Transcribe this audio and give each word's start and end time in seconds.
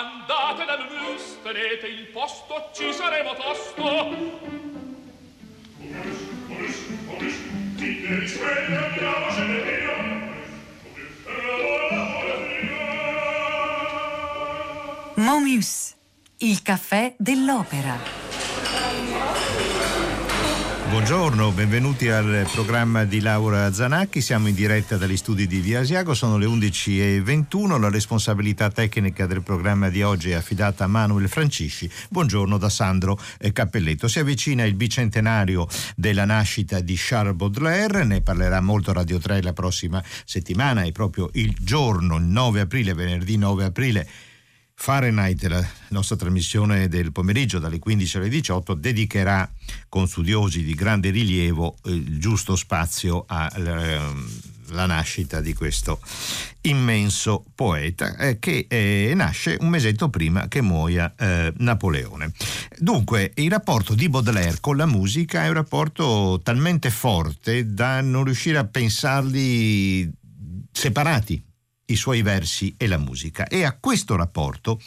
Andate 0.00 0.64
dal 0.64 0.86
mus, 0.88 1.42
tenete 1.42 1.86
il 1.86 2.06
posto, 2.06 2.70
ci 2.72 2.90
saremo 2.90 3.34
tosto. 3.34 4.48
Via. 5.76 6.30
Momus, 15.16 15.94
il 16.38 16.62
caffè 16.62 17.14
dell'opera. 17.18 18.19
Buongiorno, 20.90 21.52
benvenuti 21.52 22.08
al 22.08 22.48
programma 22.52 23.04
di 23.04 23.20
Laura 23.20 23.72
Zanacchi. 23.72 24.20
Siamo 24.20 24.48
in 24.48 24.56
diretta 24.56 24.96
dagli 24.96 25.16
studi 25.16 25.46
di 25.46 25.60
Via 25.60 25.80
Asiago, 25.80 26.14
sono 26.14 26.36
le 26.36 26.46
11.21. 26.46 27.78
La 27.78 27.88
responsabilità 27.88 28.70
tecnica 28.70 29.26
del 29.26 29.40
programma 29.40 29.88
di 29.88 30.02
oggi 30.02 30.30
è 30.30 30.34
affidata 30.34 30.82
a 30.82 30.88
Manuel 30.88 31.28
Francisci. 31.28 31.88
Buongiorno 32.08 32.58
da 32.58 32.68
Sandro 32.68 33.20
eh, 33.38 33.52
Cappelletto. 33.52 34.08
Si 34.08 34.18
avvicina 34.18 34.64
il 34.64 34.74
bicentenario 34.74 35.68
della 35.94 36.24
nascita 36.24 36.80
di 36.80 36.96
Charles 36.98 37.36
Baudelaire, 37.36 38.02
ne 38.02 38.20
parlerà 38.20 38.60
molto 38.60 38.92
Radio 38.92 39.18
3 39.18 39.42
la 39.42 39.52
prossima 39.52 40.02
settimana, 40.24 40.82
è 40.82 40.90
proprio 40.90 41.30
il 41.34 41.54
giorno, 41.60 42.16
il 42.16 42.24
9 42.24 42.60
aprile, 42.62 42.94
venerdì 42.94 43.36
9 43.36 43.64
aprile 43.64 44.08
Fahrenheit, 44.82 45.42
la 45.44 45.62
nostra 45.88 46.16
trasmissione 46.16 46.88
del 46.88 47.12
pomeriggio 47.12 47.58
dalle 47.58 47.78
15 47.78 48.16
alle 48.16 48.28
18, 48.30 48.72
dedicherà 48.72 49.46
con 49.90 50.08
studiosi 50.08 50.64
di 50.64 50.74
grande 50.74 51.10
rilievo 51.10 51.76
il 51.84 52.18
giusto 52.18 52.56
spazio 52.56 53.24
alla 53.28 53.84
ehm, 53.92 54.26
nascita 54.86 55.42
di 55.42 55.52
questo 55.52 56.00
immenso 56.62 57.44
poeta 57.54 58.16
eh, 58.16 58.38
che 58.38 58.64
eh, 58.70 59.12
nasce 59.14 59.58
un 59.60 59.68
mesetto 59.68 60.08
prima 60.08 60.48
che 60.48 60.62
muoia 60.62 61.12
eh, 61.14 61.52
Napoleone. 61.58 62.32
Dunque, 62.78 63.32
il 63.34 63.50
rapporto 63.50 63.94
di 63.94 64.08
Baudelaire 64.08 64.60
con 64.60 64.78
la 64.78 64.86
musica 64.86 65.44
è 65.44 65.48
un 65.48 65.54
rapporto 65.54 66.40
talmente 66.42 66.88
forte 66.88 67.74
da 67.74 68.00
non 68.00 68.24
riuscire 68.24 68.56
a 68.56 68.64
pensarli 68.64 70.10
separati 70.72 71.48
i 71.90 71.96
suoi 71.96 72.22
versi 72.22 72.74
e 72.76 72.86
la 72.86 72.98
musica. 72.98 73.46
E 73.46 73.64
a 73.64 73.76
questo 73.78 74.16
rapporto 74.16 74.80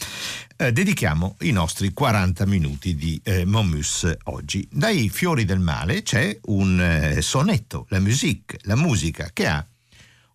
eh, 0.57 0.71
dedichiamo 0.71 1.37
i 1.41 1.51
nostri 1.51 1.93
40 1.93 2.45
minuti 2.45 2.95
di 2.95 3.19
eh, 3.23 3.45
Momus 3.45 4.11
oggi. 4.25 4.67
Dai 4.71 5.09
fiori 5.09 5.45
del 5.45 5.59
male 5.59 6.01
c'è 6.01 6.37
un 6.45 6.79
eh, 6.79 7.21
sonetto, 7.21 7.85
la 7.89 7.99
musique, 7.99 8.59
la 8.63 8.75
musica, 8.75 9.29
che 9.31 9.47
ha 9.47 9.65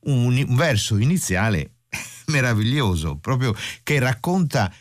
un, 0.00 0.44
un 0.46 0.56
verso 0.56 0.96
iniziale 0.96 1.72
meraviglioso, 2.26 3.16
proprio 3.16 3.54
che 3.82 3.98
racconta 3.98 4.72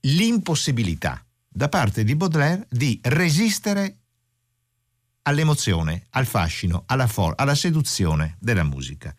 l'impossibilità 0.00 1.24
da 1.48 1.68
parte 1.68 2.04
di 2.04 2.14
Baudelaire 2.14 2.66
di 2.68 2.98
resistere 3.02 3.98
all'emozione, 5.22 6.06
al 6.10 6.26
fascino, 6.26 6.84
alla, 6.86 7.06
for- 7.06 7.34
alla 7.36 7.54
seduzione 7.54 8.36
della 8.38 8.64
musica. 8.64 9.14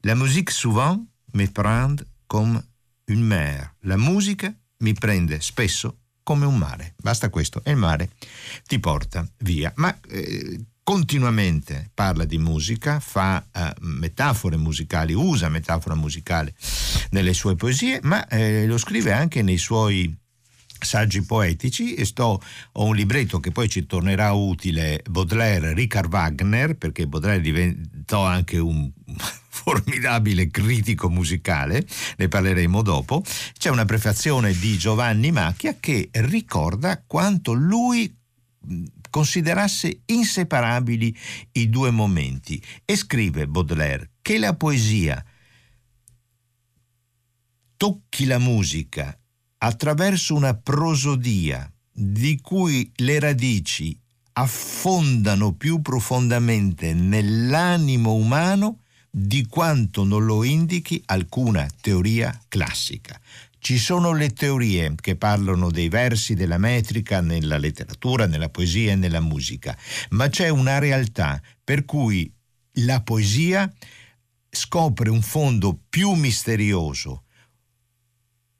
La 0.00 0.14
musique 0.14 0.52
souvent 0.52 1.02
me 1.34 1.48
prend 1.50 2.04
comme 2.26 2.62
une 3.06 3.22
mer. 3.22 3.74
La 3.80 3.96
musica 3.96 4.52
mi 4.78 4.92
prende 4.94 5.40
spesso 5.40 5.98
come 6.22 6.46
un 6.46 6.56
mare. 6.56 6.94
Basta 6.96 7.28
questo 7.28 7.62
e 7.64 7.70
il 7.72 7.76
mare 7.76 8.10
ti 8.66 8.78
porta 8.78 9.28
via. 9.38 9.72
Ma 9.76 9.96
eh, 10.08 10.64
continuamente 10.82 11.90
parla 11.94 12.24
di 12.24 12.38
musica, 12.38 13.00
fa 13.00 13.44
eh, 13.52 13.74
metafore 13.80 14.56
musicali, 14.56 15.12
usa 15.12 15.48
metafora 15.48 15.94
musicale 15.94 16.54
nelle 17.10 17.34
sue 17.34 17.56
poesie, 17.56 18.00
ma 18.02 18.26
eh, 18.28 18.66
lo 18.66 18.78
scrive 18.78 19.12
anche 19.12 19.42
nei 19.42 19.58
suoi 19.58 20.16
saggi 20.84 21.22
poetici 21.22 21.94
e 21.94 22.04
sto, 22.04 22.42
ho 22.72 22.84
un 22.84 22.94
libretto 22.94 23.40
che 23.40 23.50
poi 23.50 23.68
ci 23.68 23.86
tornerà 23.86 24.32
utile, 24.32 25.02
Baudelaire, 25.08 25.72
Richard 25.72 26.12
Wagner, 26.12 26.76
perché 26.76 27.06
Baudelaire 27.06 27.42
diventò 27.42 28.24
anche 28.24 28.58
un 28.58 28.90
formidabile 29.54 30.48
critico 30.48 31.08
musicale, 31.08 31.86
ne 32.16 32.26
parleremo 32.26 32.82
dopo, 32.82 33.22
c'è 33.56 33.70
una 33.70 33.84
prefazione 33.84 34.52
di 34.52 34.76
Giovanni 34.76 35.30
Macchia 35.30 35.76
che 35.78 36.08
ricorda 36.10 37.00
quanto 37.06 37.52
lui 37.52 38.12
considerasse 39.08 40.00
inseparabili 40.06 41.16
i 41.52 41.70
due 41.70 41.90
momenti 41.90 42.60
e 42.84 42.96
scrive 42.96 43.46
Baudelaire 43.46 44.10
che 44.22 44.38
la 44.38 44.56
poesia 44.56 45.24
tocchi 47.76 48.24
la 48.24 48.38
musica 48.38 49.16
attraverso 49.58 50.34
una 50.34 50.54
prosodia 50.54 51.72
di 51.92 52.40
cui 52.40 52.90
le 52.96 53.20
radici 53.20 53.96
affondano 54.32 55.52
più 55.52 55.80
profondamente 55.80 56.92
nell'animo 56.92 58.14
umano 58.14 58.80
di 59.16 59.46
quanto 59.46 60.02
non 60.02 60.24
lo 60.24 60.42
indichi 60.42 61.00
alcuna 61.06 61.68
teoria 61.80 62.36
classica. 62.48 63.20
Ci 63.60 63.78
sono 63.78 64.12
le 64.12 64.30
teorie 64.30 64.96
che 65.00 65.14
parlano 65.14 65.70
dei 65.70 65.88
versi, 65.88 66.34
della 66.34 66.58
metrica 66.58 67.20
nella 67.20 67.56
letteratura, 67.56 68.26
nella 68.26 68.48
poesia 68.48 68.90
e 68.90 68.96
nella 68.96 69.20
musica, 69.20 69.78
ma 70.10 70.28
c'è 70.28 70.48
una 70.48 70.80
realtà 70.80 71.40
per 71.62 71.84
cui 71.84 72.30
la 72.78 73.02
poesia 73.02 73.72
scopre 74.50 75.10
un 75.10 75.22
fondo 75.22 75.78
più 75.88 76.10
misterioso, 76.14 77.22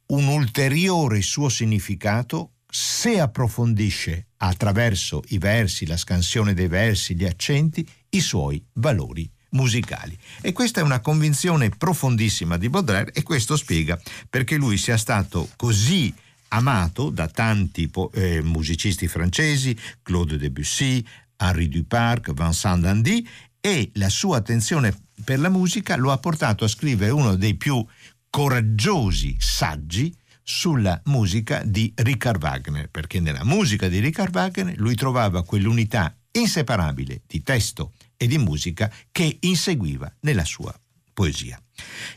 un 0.06 0.28
ulteriore 0.28 1.20
suo 1.20 1.48
significato 1.48 2.53
se 2.69 3.19
approfondisce 3.19 4.28
attraverso 4.37 5.20
i 5.31 5.38
versi, 5.38 5.84
la 5.84 5.97
scansione 5.97 6.54
dei 6.54 6.69
versi, 6.69 7.16
gli 7.16 7.25
accenti, 7.25 7.84
i 8.10 8.20
suoi 8.20 8.64
valori 8.75 9.28
musicali. 9.54 10.16
E 10.41 10.53
questa 10.53 10.81
è 10.81 10.82
una 10.82 11.00
convinzione 11.00 11.70
profondissima 11.70 12.56
di 12.56 12.69
Baudelaire 12.69 13.12
e 13.12 13.22
questo 13.22 13.56
spiega 13.56 13.98
perché 14.28 14.56
lui 14.56 14.76
sia 14.76 14.97
stato 14.97 15.48
così 15.56 16.12
amato 16.48 17.10
da 17.10 17.26
tanti 17.26 17.91
eh, 18.12 18.43
musicisti 18.43 19.09
francesi, 19.09 19.76
Claude 20.03 20.37
Debussy, 20.37 21.04
Henri 21.37 21.69
Duparc, 21.69 22.32
Vincent 22.32 22.82
Dandy 22.82 23.26
e 23.60 23.91
la 23.94 24.09
sua 24.09 24.37
attenzione 24.37 24.94
per 25.25 25.41
la 25.41 25.48
musica 25.48 25.97
lo 25.97 26.12
ha 26.12 26.19
portato 26.19 26.64
a 26.64 26.69
scrivere 26.69 27.10
uno 27.10 27.34
dei 27.34 27.54
più 27.54 27.84
coraggiosi 28.31 29.37
saggi 29.38 30.14
sulla 30.43 31.00
musica 31.06 31.62
di 31.64 31.91
Richard 31.97 32.43
Wagner, 32.43 32.91
perché 32.91 33.19
nella 33.19 33.44
musica 33.44 33.88
di 33.88 34.00
Richard 34.00 34.34
Wagner 34.34 34.76
lui 34.76 34.94
trovava 34.94 35.43
quell'unità 35.43 36.14
inseparabile 36.32 37.22
di 37.26 37.43
testo 37.43 37.93
e 38.16 38.26
di 38.26 38.38
musica 38.38 38.92
che 39.10 39.38
inseguiva 39.41 40.12
nella 40.20 40.44
sua 40.44 40.75
poesia. 41.12 41.60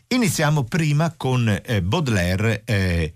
Iniziamo 0.07 0.63
prima 0.63 1.13
con 1.15 1.47
eh, 1.47 1.81
Baudelaire 1.81 2.63
eh, 2.65 3.13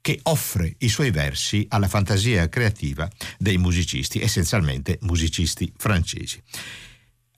che 0.00 0.20
offre 0.24 0.74
i 0.78 0.88
suoi 0.88 1.10
versi 1.10 1.64
alla 1.68 1.88
fantasia 1.88 2.48
creativa 2.48 3.08
dei 3.38 3.56
musicisti, 3.56 4.20
essenzialmente 4.20 4.98
musicisti 5.02 5.72
francesi. 5.76 6.42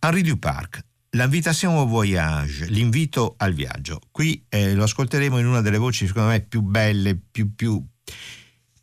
Henri 0.01 0.23
Duparc, 0.23 0.85
L'invitation 1.15 1.77
au 1.77 1.87
voyage, 1.87 2.67
l'invito 2.67 3.35
al 3.37 3.55
viaggio. 3.55 4.01
Qui 4.11 4.47
eh, 4.49 4.75
lo 4.75 4.83
ascolteremo 4.83 5.39
in 5.39 5.47
una 5.47 5.61
delle 5.61 5.79
voci 5.79 6.09
secondo 6.09 6.31
me 6.31 6.41
più 6.41 6.61
belle, 6.61 7.17
più, 7.17 7.55
più, 7.55 7.81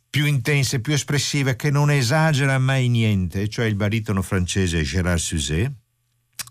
più 0.08 0.24
intense, 0.24 0.80
più 0.80 0.94
espressive, 0.94 1.56
che 1.56 1.70
non 1.70 1.90
esagera 1.90 2.58
mai 2.58 2.88
niente, 2.88 3.50
cioè 3.50 3.66
il 3.66 3.74
baritono 3.74 4.22
francese 4.22 4.82
Gérard 4.82 5.18
Suzet 5.18 5.70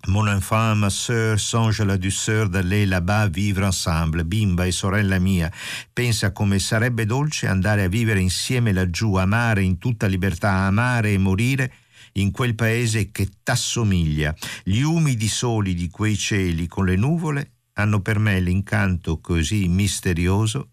Mon 0.07 0.27
enfant, 0.27 0.75
ma 0.75 0.89
sœur, 0.89 1.39
songe 1.39 1.81
la 1.81 1.97
douceur 1.97 2.49
d'aller 2.49 2.85
là-bas 2.85 3.27
vivre 3.27 3.65
ensemble. 3.65 4.25
Bimba 4.25 4.65
e 4.65 4.71
sorella 4.71 5.19
mia, 5.19 5.51
pensa 5.93 6.31
come 6.31 6.57
sarebbe 6.57 7.05
dolce 7.05 7.47
andare 7.47 7.83
a 7.83 7.87
vivere 7.87 8.19
insieme 8.19 8.73
laggiù, 8.73 9.15
amare 9.15 9.61
in 9.61 9.77
tutta 9.77 10.07
libertà, 10.07 10.65
amare 10.65 11.13
e 11.13 11.17
morire 11.17 11.73
in 12.13 12.31
quel 12.31 12.55
paese 12.55 13.11
che 13.11 13.29
t'assomiglia. 13.43 14.35
Gli 14.63 14.81
umidi 14.81 15.27
soli 15.27 15.75
di 15.75 15.89
quei 15.89 16.17
cieli 16.17 16.67
con 16.67 16.85
le 16.85 16.95
nuvole 16.95 17.51
hanno 17.73 18.01
per 18.01 18.19
me 18.19 18.39
l'incanto 18.39 19.19
così 19.19 19.67
misterioso 19.67 20.71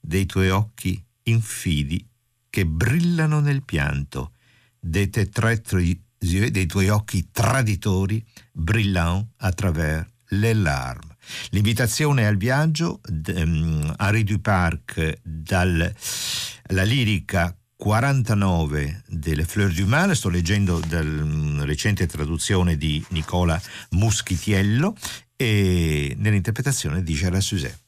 dei 0.00 0.26
tuoi 0.26 0.50
occhi 0.50 1.02
infidi 1.24 2.04
che 2.48 2.66
brillano 2.66 3.40
nel 3.40 3.62
pianto, 3.64 4.32
dei 4.78 5.08
te 5.10 5.28
tre 5.28 5.60
dei 6.22 6.66
tuoi 6.66 6.88
occhi 6.88 7.28
traditori 7.32 8.24
brillant 8.52 9.26
à 9.38 9.52
travers 9.52 10.06
les 10.30 10.54
larmes. 10.54 11.10
L'invitazione 11.50 12.26
al 12.26 12.36
viaggio, 12.36 13.00
um, 13.34 13.94
Henri 13.98 14.24
Duparc, 14.24 15.20
dalla 15.22 15.92
lirica 16.84 17.56
49 17.76 19.02
delle 19.08 19.44
Fleurs 19.44 19.74
du 19.74 19.86
Mal, 19.86 20.14
sto 20.14 20.28
leggendo 20.28 20.80
dalla 20.86 21.64
recente 21.64 22.06
traduzione 22.06 22.76
di 22.76 23.04
Nicola 23.10 23.60
Muschitiello 23.90 24.96
e 25.36 26.14
nell'interpretazione 26.16 27.02
di 27.02 27.14
Gérard 27.14 27.42
Suzet. 27.42 27.80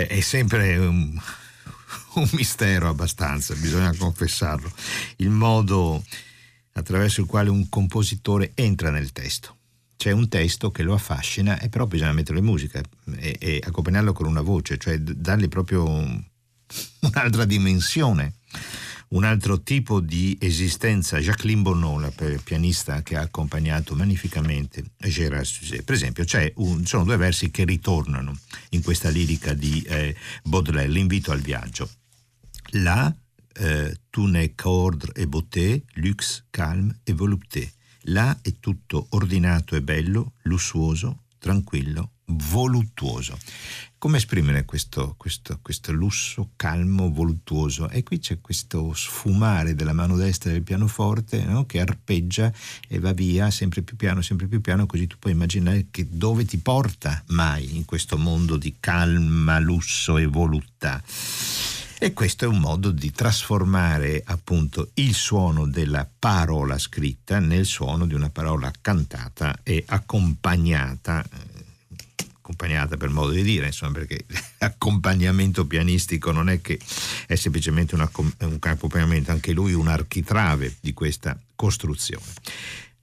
Beh, 0.00 0.06
è 0.06 0.20
sempre 0.20 0.78
un, 0.78 1.20
un 2.14 2.28
mistero 2.32 2.88
abbastanza, 2.88 3.54
bisogna 3.54 3.94
confessarlo, 3.94 4.72
il 5.16 5.28
modo 5.28 6.02
attraverso 6.72 7.20
il 7.20 7.26
quale 7.26 7.50
un 7.50 7.68
compositore 7.68 8.52
entra 8.54 8.90
nel 8.90 9.12
testo. 9.12 9.56
C'è 9.98 10.12
un 10.12 10.28
testo 10.30 10.70
che 10.70 10.82
lo 10.82 10.94
affascina 10.94 11.60
e 11.60 11.68
però 11.68 11.86
bisogna 11.86 12.12
mettere 12.12 12.40
musica 12.40 12.80
e, 13.18 13.36
e 13.38 13.60
accompagnarlo 13.62 14.14
con 14.14 14.26
una 14.26 14.40
voce, 14.40 14.78
cioè 14.78 14.98
dargli 14.98 15.48
proprio 15.48 15.86
un, 15.86 16.24
un'altra 17.00 17.44
dimensione 17.44 18.36
un 19.10 19.24
altro 19.24 19.60
tipo 19.60 20.00
di 20.00 20.36
esistenza. 20.40 21.18
Jacqueline 21.18 21.62
Bonneau, 21.62 21.98
la 21.98 22.12
pianista 22.42 23.02
che 23.02 23.16
ha 23.16 23.22
accompagnato 23.22 23.94
magnificamente 23.94 24.84
Gérard 24.98 25.44
Suzet. 25.44 25.82
Per 25.82 25.94
esempio, 25.94 26.24
un, 26.56 26.86
sono 26.86 27.04
due 27.04 27.16
versi 27.16 27.50
che 27.50 27.64
ritornano 27.64 28.36
in 28.80 28.82
questa 28.82 29.10
lirica 29.10 29.52
di 29.52 29.82
eh, 29.82 30.16
Baudelaire, 30.42 30.90
l'invito 30.90 31.32
al 31.32 31.40
viaggio. 31.40 31.88
Là, 32.72 33.14
eh, 33.52 33.94
tu 34.08 34.26
n'es 34.26 34.54
qu'ordre 34.54 35.12
et 35.14 35.26
beauté, 35.26 35.84
luxe, 35.94 36.46
calme 36.50 36.98
et 37.04 37.14
volupté. 37.14 37.70
Là 38.04 38.38
è 38.40 38.58
tutto 38.58 39.06
ordinato 39.10 39.76
e 39.76 39.82
bello, 39.82 40.32
lussuoso, 40.42 41.24
tranquillo, 41.38 42.12
voluttuoso. 42.30 43.36
Come 43.98 44.16
esprimere 44.16 44.64
questo, 44.64 45.14
questo, 45.18 45.58
questo, 45.60 45.92
lusso 45.92 46.52
calmo, 46.56 47.10
voluttuoso? 47.12 47.90
E 47.90 48.02
qui 48.02 48.18
c'è 48.18 48.40
questo 48.40 48.94
sfumare 48.94 49.74
della 49.74 49.92
mano 49.92 50.16
destra 50.16 50.50
del 50.50 50.62
pianoforte 50.62 51.44
no? 51.44 51.66
che 51.66 51.80
arpeggia 51.80 52.50
e 52.88 52.98
va 52.98 53.12
via 53.12 53.50
sempre 53.50 53.82
più 53.82 53.96
piano, 53.96 54.22
sempre 54.22 54.46
più 54.46 54.62
piano, 54.62 54.86
così 54.86 55.06
tu 55.06 55.16
puoi 55.18 55.34
immaginare 55.34 55.88
che 55.90 56.06
dove 56.08 56.46
ti 56.46 56.56
porta 56.56 57.22
mai 57.28 57.76
in 57.76 57.84
questo 57.84 58.16
mondo 58.16 58.56
di 58.56 58.76
calma, 58.80 59.58
lusso 59.58 60.16
e 60.16 60.24
voluttà. 60.24 61.02
E 62.02 62.14
questo 62.14 62.46
è 62.46 62.48
un 62.48 62.60
modo 62.60 62.92
di 62.92 63.10
trasformare 63.12 64.22
appunto 64.24 64.92
il 64.94 65.12
suono 65.12 65.66
della 65.66 66.08
parola 66.18 66.78
scritta 66.78 67.38
nel 67.40 67.66
suono 67.66 68.06
di 68.06 68.14
una 68.14 68.30
parola 68.30 68.72
cantata 68.80 69.58
e 69.62 69.84
accompagnata 69.86 71.22
accompagnata 72.50 72.96
per 72.96 73.10
modo 73.10 73.30
di 73.30 73.42
dire, 73.42 73.66
insomma, 73.66 73.92
perché 73.92 74.24
l'accompagnamento 74.58 75.66
pianistico 75.66 76.32
non 76.32 76.48
è 76.48 76.60
che 76.60 76.78
è 77.26 77.34
semplicemente 77.36 77.94
un, 77.94 78.00
accompagnamento, 78.00 79.30
anche 79.30 79.52
lui 79.52 79.72
un 79.72 79.88
architrave 79.88 80.76
di 80.80 80.92
questa 80.92 81.38
costruzione. 81.54 82.24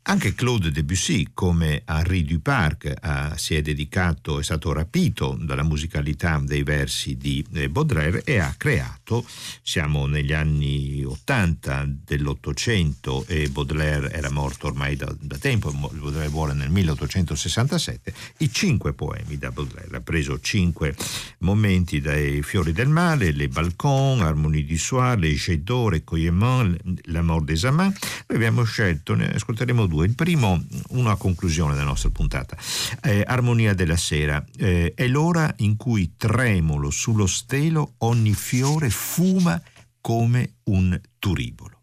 Anche 0.09 0.35
Claude 0.35 0.71
Debussy, 0.71 1.27
come 1.33 1.83
Henri 1.85 2.23
Duparc, 2.23 2.85
eh, 2.85 3.31
si 3.35 3.55
è 3.55 3.61
dedicato, 3.61 4.39
è 4.39 4.43
stato 4.43 4.71
rapito 4.71 5.37
dalla 5.37 5.63
musicalità 5.63 6.41
dei 6.41 6.63
versi 6.63 7.17
di 7.17 7.45
eh, 7.51 7.67
Baudelaire 7.67 8.23
e 8.23 8.37
ha 8.37 8.55
creato, 8.57 9.25
siamo 9.61 10.05
negli 10.05 10.31
anni 10.31 11.03
80 11.03 11.89
dell'Ottocento 12.05 13.25
e 13.27 13.49
Baudelaire 13.49 14.09
era 14.13 14.31
morto 14.31 14.67
ormai 14.67 14.95
da, 14.95 15.13
da 15.19 15.37
tempo, 15.37 15.73
Baudelaire 15.73 16.29
muore 16.29 16.53
nel 16.53 16.69
1867, 16.69 18.13
i 18.37 18.49
cinque 18.49 18.93
poemi 18.93 19.37
da 19.37 19.51
Baudelaire. 19.51 19.97
Ha 19.97 20.01
preso 20.01 20.39
cinque 20.39 20.95
momenti 21.39 21.99
dai 21.99 22.41
Fiori 22.43 22.71
del 22.71 22.87
Male, 22.87 23.33
Les 23.33 23.49
Balcons, 23.49 24.21
Harmonie 24.21 24.63
du 24.63 24.77
Soir, 24.77 25.17
Les 25.17 25.35
Jets 25.35 25.63
d'Or, 25.63 25.91
Recueillement, 25.91 26.77
La 27.07 27.21
Mort 27.21 27.43
des 27.43 27.65
Amants. 27.65 27.99
Noi 28.27 28.37
abbiamo 28.37 28.63
scelto, 28.63 29.13
ne 29.13 29.33
ascolteremo 29.33 29.85
due 29.85 29.96
due. 29.97 30.05
Il 30.05 30.15
primo, 30.15 30.63
una 30.89 31.15
conclusione 31.15 31.73
della 31.73 31.85
nostra 31.85 32.11
puntata, 32.11 32.55
eh, 33.01 33.23
Armonia 33.25 33.73
della 33.73 33.97
sera. 33.97 34.43
Eh, 34.55 34.93
è 34.95 35.07
l'ora 35.07 35.51
in 35.57 35.75
cui 35.75 36.13
tremolo 36.15 36.91
sullo 36.91 37.25
stelo 37.25 37.95
ogni 37.99 38.33
fiore 38.33 38.89
fuma 38.89 39.61
come 39.99 40.57
un 40.65 40.99
turibolo. 41.17 41.81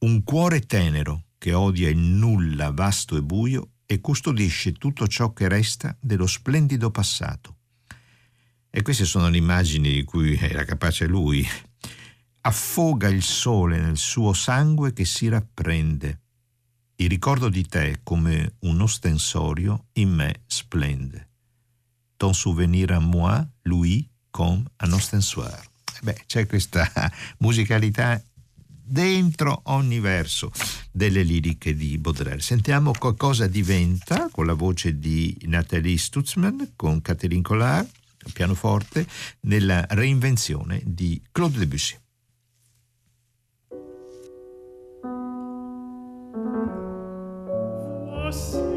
Un 0.00 0.22
cuore 0.22 0.60
tenero 0.60 1.24
che 1.38 1.54
odia 1.54 1.88
il 1.88 1.98
nulla 1.98 2.70
vasto 2.70 3.16
e 3.16 3.22
buio 3.22 3.70
e 3.86 4.00
custodisce 4.00 4.72
tutto 4.72 5.06
ciò 5.08 5.32
che 5.32 5.48
resta 5.48 5.96
dello 5.98 6.26
splendido 6.26 6.90
passato. 6.90 7.56
E 8.70 8.82
queste 8.82 9.06
sono 9.06 9.28
le 9.28 9.38
immagini 9.38 9.90
di 9.90 10.04
cui 10.04 10.36
era 10.36 10.64
capace 10.64 11.06
lui. 11.06 11.46
Affoga 12.42 13.08
il 13.08 13.22
sole 13.22 13.80
nel 13.80 13.96
suo 13.96 14.32
sangue 14.32 14.92
che 14.92 15.04
si 15.04 15.28
rapprende 15.28 16.20
il 17.00 17.08
ricordo 17.08 17.48
di 17.48 17.64
te 17.66 18.00
come 18.02 18.54
un 18.60 18.80
ostensorio 18.80 19.86
in 19.94 20.10
me 20.10 20.42
splende. 20.46 21.28
Ton 22.16 22.32
souvenir 22.32 22.90
à 22.90 22.98
moi, 22.98 23.46
lui, 23.62 24.08
comme 24.30 24.64
un 24.82 24.92
ostensoir. 24.92 25.62
Beh, 26.02 26.24
c'è 26.26 26.46
questa 26.46 26.90
musicalità 27.38 28.20
dentro 28.58 29.60
ogni 29.66 30.00
verso 30.00 30.50
delle 30.90 31.22
liriche 31.22 31.74
di 31.74 31.98
Baudelaire. 31.98 32.40
Sentiamo 32.40 32.92
cosa 33.16 33.46
diventa 33.46 34.28
con 34.32 34.46
la 34.46 34.54
voce 34.54 34.98
di 34.98 35.36
Nathalie 35.42 35.98
Stutzmann 35.98 36.62
con 36.74 37.00
Catherine 37.00 37.42
Collard, 37.42 37.88
pianoforte, 38.32 39.06
nella 39.42 39.86
reinvenzione 39.90 40.82
di 40.84 41.22
Claude 41.30 41.58
Debussy. 41.58 41.96
cross. 48.30 48.67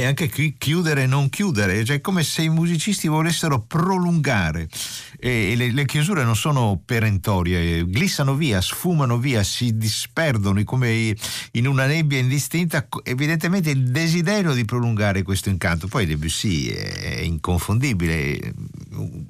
E 0.00 0.06
anche 0.06 0.30
qui 0.30 0.54
chiudere 0.56 1.02
e 1.02 1.06
non 1.06 1.28
chiudere, 1.28 1.84
cioè 1.84 2.00
come 2.00 2.22
se 2.22 2.40
i 2.42 2.48
musicisti 2.48 3.06
volessero 3.06 3.60
prolungare 3.60 4.66
e 5.18 5.54
le, 5.54 5.72
le 5.72 5.84
chiusure 5.84 6.24
non 6.24 6.36
sono 6.36 6.80
perentorie, 6.82 7.84
glissano 7.84 8.34
via, 8.34 8.62
sfumano 8.62 9.18
via, 9.18 9.42
si 9.42 9.76
disperdono 9.76 10.64
come 10.64 11.14
in 11.52 11.66
una 11.66 11.84
nebbia 11.84 12.18
indistinta, 12.18 12.88
evidentemente 13.02 13.68
il 13.70 13.90
desiderio 13.90 14.54
di 14.54 14.64
prolungare 14.64 15.22
questo 15.22 15.50
incanto. 15.50 15.86
Poi 15.86 16.06
Debussy 16.06 16.68
è 16.68 17.20
inconfondibile, 17.20 18.54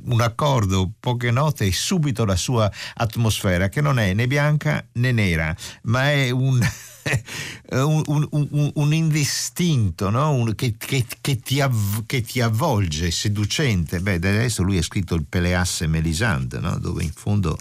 un 0.05 0.21
accordo, 0.21 0.93
poche 1.01 1.33
note 1.33 1.67
e 1.67 1.73
subito 1.73 2.25
la 2.25 2.37
sua 2.37 2.71
atmosfera 2.95 3.69
che 3.69 3.81
non 3.81 3.99
è 3.99 4.15
né 4.15 4.29
bianca 4.29 4.87
né 4.93 5.11
nera, 5.11 5.55
ma 5.83 6.13
è 6.13 6.31
un 6.31 6.61
un, 7.73 8.03
un, 8.07 8.29
un, 8.31 8.71
un, 8.75 8.95
indistinto 8.95 10.11
no? 10.11 10.53
che, 10.55 10.75
che, 10.77 11.07
che, 11.21 11.41
ti 11.41 11.61
av- 11.61 12.05
che, 12.07 12.23
ti 12.23 12.41
avvolge, 12.41 13.11
seducente. 13.11 14.01
Beh, 14.01 14.15
adesso 14.15 14.63
lui 14.63 14.79
ha 14.79 14.83
scritto 14.83 15.15
il 15.15 15.25
Peleasse 15.29 15.87
Melisande, 15.87 16.59
no? 16.59 16.79
dove 16.79 17.03
in 17.03 17.13
fondo 17.13 17.59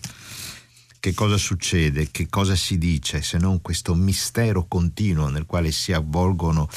che 1.00 1.14
cosa 1.14 1.38
succede, 1.38 2.10
che 2.12 2.28
cosa 2.30 2.56
si 2.56 2.78
dice, 2.78 3.22
se 3.22 3.38
non 3.38 3.62
questo 3.62 3.96
mistero 3.96 4.66
continuo 4.68 5.30
nel 5.30 5.46
quale 5.46 5.72
si 5.72 5.94
avvolgono 5.94 6.68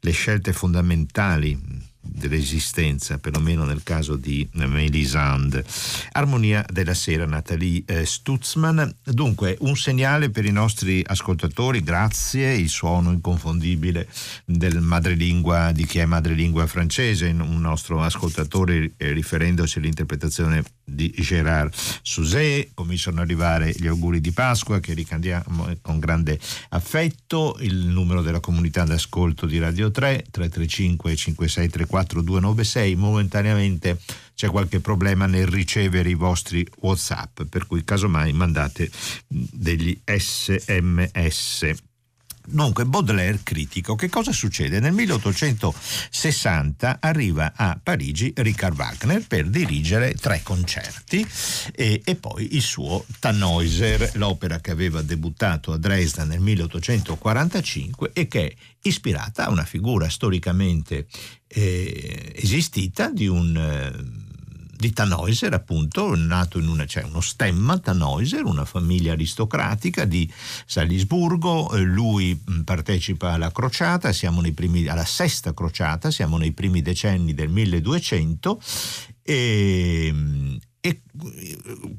le 0.00 0.10
scelte 0.12 0.52
fondamentali 0.52 1.71
dell'esistenza, 2.14 3.18
perlomeno 3.18 3.64
nel 3.64 3.82
caso 3.82 4.16
di 4.16 4.48
Melisande. 4.52 5.64
Armonia 6.12 6.64
della 6.70 6.94
sera, 6.94 7.26
Natalie 7.26 7.82
eh, 7.86 8.04
Stutzman. 8.04 8.94
Dunque, 9.02 9.56
un 9.60 9.76
segnale 9.76 10.30
per 10.30 10.44
i 10.44 10.52
nostri 10.52 11.02
ascoltatori, 11.06 11.82
grazie, 11.82 12.54
il 12.54 12.68
suono 12.68 13.10
inconfondibile 13.12 14.08
del 14.44 14.80
madrelingua, 14.80 15.72
di 15.72 15.86
chi 15.86 15.98
è 15.98 16.04
madrelingua 16.04 16.66
francese, 16.66 17.26
un 17.26 17.60
nostro 17.60 18.02
ascoltatore 18.02 18.92
eh, 18.96 19.12
riferendosi 19.12 19.78
all'interpretazione 19.78 20.62
di 20.84 21.10
Gérard 21.16 21.72
Suzet, 22.02 22.70
cominciano 22.74 23.18
ad 23.20 23.24
arrivare 23.24 23.72
gli 23.76 23.86
auguri 23.86 24.20
di 24.20 24.32
Pasqua 24.32 24.80
che 24.80 24.94
ricandiamo 24.94 25.76
con 25.80 25.98
grande 25.98 26.38
affetto, 26.70 27.56
il 27.60 27.86
numero 27.86 28.22
della 28.22 28.40
comunità 28.40 28.84
d'ascolto 28.84 29.46
di 29.46 29.58
Radio 29.58 29.90
3, 29.90 30.26
335 30.30 31.16
5634 31.16 32.01
296, 32.06 32.96
momentaneamente 32.96 33.98
c'è 34.34 34.48
qualche 34.48 34.80
problema 34.80 35.26
nel 35.26 35.46
ricevere 35.46 36.08
i 36.08 36.14
vostri 36.14 36.66
Whatsapp, 36.80 37.42
per 37.42 37.66
cui 37.66 37.84
casomai 37.84 38.32
mandate 38.32 38.90
degli 39.26 40.00
sms. 40.04 41.90
Dunque, 42.46 42.84
Baudelaire 42.84 43.40
critico. 43.42 43.94
Che 43.94 44.08
cosa 44.08 44.32
succede? 44.32 44.80
Nel 44.80 44.92
1860 44.92 46.98
arriva 47.00 47.52
a 47.54 47.78
Parigi 47.80 48.32
Richard 48.36 48.76
Wagner 48.76 49.24
per 49.26 49.48
dirigere 49.48 50.14
tre 50.14 50.40
concerti 50.42 51.26
e, 51.74 52.02
e 52.04 52.14
poi 52.16 52.56
il 52.56 52.62
suo 52.62 53.04
Tannhäuser, 53.18 54.12
l'opera 54.14 54.60
che 54.60 54.72
aveva 54.72 55.02
debuttato 55.02 55.72
a 55.72 55.78
Dresda 55.78 56.24
nel 56.24 56.40
1845 56.40 58.10
e 58.12 58.26
che 58.26 58.46
è 58.46 58.54
ispirata 58.82 59.46
a 59.46 59.50
una 59.50 59.64
figura 59.64 60.08
storicamente 60.08 61.06
eh, 61.46 62.32
esistita 62.34 63.10
di 63.10 63.26
un... 63.26 63.56
Eh, 63.56 64.20
di 64.82 64.92
Tannhäuser, 64.92 65.54
appunto, 65.54 66.16
nato 66.16 66.58
in 66.58 66.66
una, 66.66 66.84
c'è 66.84 67.04
uno 67.04 67.20
stemma. 67.20 67.78
Tannhäuser, 67.78 68.42
una 68.44 68.64
famiglia 68.64 69.12
aristocratica 69.12 70.04
di 70.04 70.28
Salisburgo, 70.66 71.72
eh, 71.72 71.82
lui 71.82 72.34
mm, 72.34 72.62
partecipa 72.62 73.30
alla 73.30 73.52
crociata, 73.52 74.12
siamo 74.12 74.40
nei 74.40 74.50
primi, 74.50 74.88
alla 74.88 75.04
sesta 75.04 75.54
crociata, 75.54 76.10
siamo 76.10 76.36
nei 76.36 76.50
primi 76.50 76.82
decenni 76.82 77.32
del 77.32 77.48
1200 77.48 78.60
e, 79.22 80.10
mm, 80.12 80.56
e 80.84 81.00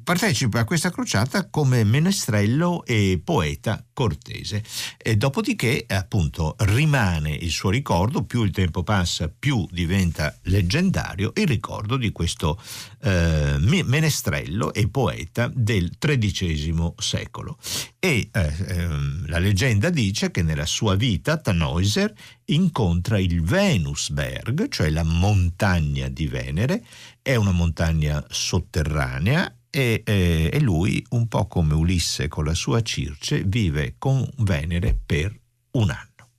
partecipa 0.04 0.60
a 0.60 0.66
questa 0.66 0.92
crociata 0.92 1.48
come 1.50 1.86
menestrello 1.86 2.84
e 2.86 3.22
poeta 3.24 3.82
cortese. 3.94 4.62
E 4.98 5.16
dopodiché, 5.16 5.86
appunto, 5.88 6.56
rimane 6.60 7.32
il 7.32 7.50
suo 7.50 7.70
ricordo, 7.70 8.26
più 8.26 8.44
il 8.44 8.52
tempo 8.52 8.84
passa, 8.84 9.30
più 9.30 9.66
diventa 9.72 10.38
leggendario 10.44 11.32
il 11.36 11.48
ricordo 11.48 11.96
di 11.96 12.12
questo 12.12 12.62
eh, 13.04 13.58
menestrello 13.60 14.74
e 14.74 14.88
poeta 14.88 15.52
del 15.54 15.98
XIII 15.98 16.94
secolo. 16.98 17.58
E 18.00 18.30
eh, 18.32 18.54
ehm, 18.68 19.28
la 19.28 19.40
leggenda 19.40 19.90
dice 19.90 20.32
che 20.32 20.42
nella 20.42 20.66
sua 20.66 20.96
vita 20.96 21.38
Tannhäuser 21.38 22.14
incontra 22.46 23.20
il 23.20 23.42
Venusberg, 23.42 24.70
cioè 24.70 24.90
la 24.90 25.04
montagna 25.04 26.08
di 26.08 26.28
Venere, 26.28 26.86
è 27.22 27.36
una 27.36 27.52
montagna 27.52 28.24
sotterranea 28.30 29.54
e, 29.70 30.04
eh, 30.06 30.50
e, 30.54 30.60
lui, 30.62 31.06
un 31.10 31.28
po' 31.28 31.48
come 31.48 31.74
Ulisse 31.74 32.28
con 32.28 32.46
la 32.46 32.54
sua 32.54 32.82
Circe, 32.82 33.44
vive 33.44 33.96
con 33.98 34.26
Venere 34.38 34.98
per 35.06 35.38
un 35.72 35.90
anno. 35.90 36.30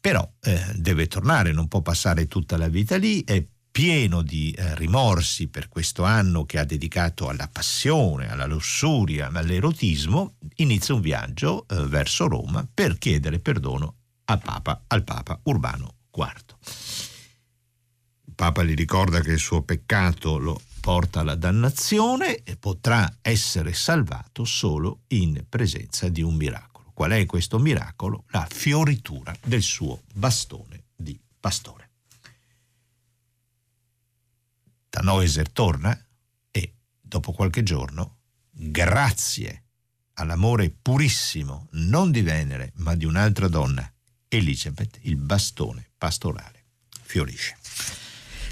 Però 0.00 0.30
eh, 0.42 0.60
deve 0.74 1.06
tornare, 1.06 1.52
non 1.52 1.66
può 1.66 1.80
passare 1.80 2.26
tutta 2.26 2.58
la 2.58 2.68
vita 2.68 2.96
lì, 2.96 3.24
è 3.24 3.42
pieno 3.74 4.22
di 4.22 4.52
eh, 4.52 4.76
rimorsi 4.76 5.48
per 5.48 5.68
questo 5.68 6.04
anno 6.04 6.44
che 6.44 6.60
ha 6.60 6.64
dedicato 6.64 7.28
alla 7.28 7.48
passione, 7.48 8.30
alla 8.30 8.46
lussuria, 8.46 9.32
all'erotismo, 9.34 10.36
inizia 10.58 10.94
un 10.94 11.00
viaggio 11.00 11.66
eh, 11.66 11.84
verso 11.88 12.28
Roma 12.28 12.64
per 12.72 12.98
chiedere 12.98 13.40
perdono 13.40 13.96
Papa, 14.24 14.84
al 14.86 15.02
Papa 15.02 15.40
Urbano 15.42 15.96
IV. 16.14 16.54
Papa 18.36 18.62
gli 18.62 18.74
ricorda 18.74 19.18
che 19.18 19.32
il 19.32 19.40
suo 19.40 19.62
peccato 19.62 20.38
lo 20.38 20.62
porta 20.80 21.20
alla 21.20 21.34
dannazione 21.34 22.44
e 22.44 22.56
potrà 22.56 23.12
essere 23.22 23.72
salvato 23.72 24.44
solo 24.44 25.00
in 25.08 25.46
presenza 25.48 26.08
di 26.08 26.22
un 26.22 26.36
miracolo. 26.36 26.92
Qual 26.94 27.10
è 27.10 27.26
questo 27.26 27.58
miracolo? 27.58 28.22
La 28.28 28.46
fioritura 28.48 29.34
del 29.44 29.62
suo 29.62 30.02
bastone 30.14 30.84
di 30.94 31.18
pastore. 31.40 31.83
Tannhäuser 34.94 35.50
torna 35.50 35.98
e, 36.52 36.74
dopo 37.00 37.32
qualche 37.32 37.64
giorno, 37.64 38.18
grazie 38.52 39.64
all'amore 40.14 40.70
purissimo, 40.70 41.66
non 41.72 42.12
di 42.12 42.22
Venere, 42.22 42.70
ma 42.76 42.94
di 42.94 43.04
un'altra 43.04 43.48
donna, 43.48 43.92
Elisabeth, 44.28 45.00
il 45.02 45.16
bastone 45.16 45.90
pastorale 45.98 46.66
fiorisce. 47.02 47.56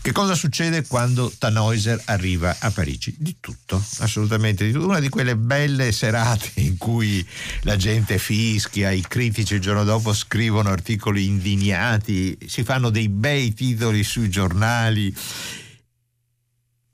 Che 0.03 0.11
cosa 0.11 0.35
succede 0.35 0.85
quando 0.85 1.33
Tannhäuser 1.39 2.03
arriva 2.07 2.57
a 2.59 2.73
Parigi? 2.73 3.15
Di 3.17 3.37
tutto, 3.39 3.81
assolutamente 3.99 4.67
di 4.67 4.73
tutto. 4.73 4.89
Una 4.89 4.99
di 4.99 5.09
quelle 5.09 5.37
belle 5.37 5.93
serate 5.93 6.51
in 6.61 6.77
cui 6.77 7.25
la 7.61 7.77
gente 7.77 8.19
fischia, 8.19 8.91
i 8.91 9.03
critici 9.07 9.55
il 9.55 9.61
giorno 9.61 9.85
dopo 9.85 10.13
scrivono 10.13 10.71
articoli 10.71 11.25
indignati, 11.25 12.37
si 12.49 12.65
fanno 12.65 12.91
dei 12.91 13.09
bei 13.09 13.55
titoli 13.55 14.03
sui 14.03 14.29
giornali. 14.29 15.15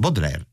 Baudelaire 0.00 0.46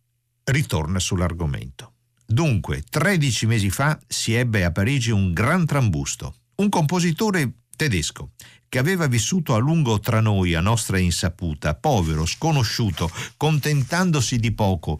ritorna 0.45 0.97
sull'argomento. 0.97 1.93
Dunque, 2.25 2.81
13 2.81 3.45
mesi 3.45 3.69
fa 3.69 3.95
si 4.07 4.33
ebbe 4.33 4.63
a 4.63 4.71
Parigi 4.71 5.11
un 5.11 5.33
gran 5.33 5.67
trambusto. 5.67 6.33
Un 6.55 6.69
compositore 6.69 7.57
tedesco 7.75 8.31
che 8.67 8.79
aveva 8.79 9.05
vissuto 9.05 9.53
a 9.53 9.59
lungo 9.59 9.99
tra 9.99 10.19
noi 10.19 10.55
a 10.55 10.61
nostra 10.61 10.97
insaputa, 10.97 11.75
povero, 11.75 12.25
sconosciuto, 12.25 13.07
contentandosi 13.37 14.37
di 14.37 14.51
poco, 14.51 14.97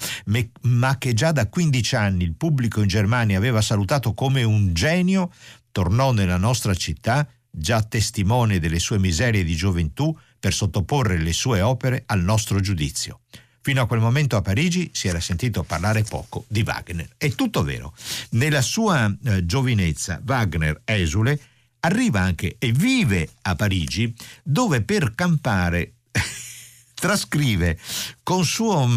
ma 0.62 0.96
che 1.00 1.14
già 1.16 1.32
da 1.32 1.50
15 1.50 1.96
anni 1.96 2.24
il 2.24 2.36
pubblico 2.36 2.82
in 2.82 2.88
Germania 2.88 3.40
aveva 3.40 3.62
salutato 3.62 4.14
come 4.14 4.44
un 4.44 4.76
genio, 4.76 5.32
tornò 5.72 6.12
nella 6.12 6.38
nostra 6.38 6.76
città, 6.76 7.28
già 7.50 7.82
testimone 7.82 8.60
delle 8.60 8.80
sue 8.80 9.00
miserie 9.00 9.44
di 9.44 9.56
gioventù, 9.56 10.16
per 10.40 10.54
sottoporre 10.54 11.18
le 11.18 11.34
sue 11.34 11.62
opere 11.62 12.04
al 12.06 12.22
nostro 12.22 12.60
giudizio. 12.60 13.22
Fino 13.66 13.82
a 13.82 13.88
quel 13.88 14.00
momento 14.00 14.36
a 14.36 14.44
Parigi 14.44 14.92
si 14.94 15.08
era 15.08 15.20
sentito 15.20 15.64
parlare 15.64 16.04
poco 16.04 16.46
di 16.48 16.62
Wagner. 16.62 17.10
È 17.18 17.32
tutto 17.32 17.64
vero. 17.64 17.96
Nella 18.34 18.62
sua 18.62 19.12
eh, 19.24 19.44
giovinezza, 19.44 20.22
Wagner 20.24 20.84
esule 20.86 21.40
arriva 21.80 22.20
anche 22.20 22.58
e 22.60 22.72
vive 22.72 23.28
a 23.42 23.56
Parigi, 23.56 24.14
dove 24.44 24.84
per 24.84 25.16
campare 25.16 25.94
trascrive 26.94 27.80
con 28.22 28.46
suo 28.46 28.88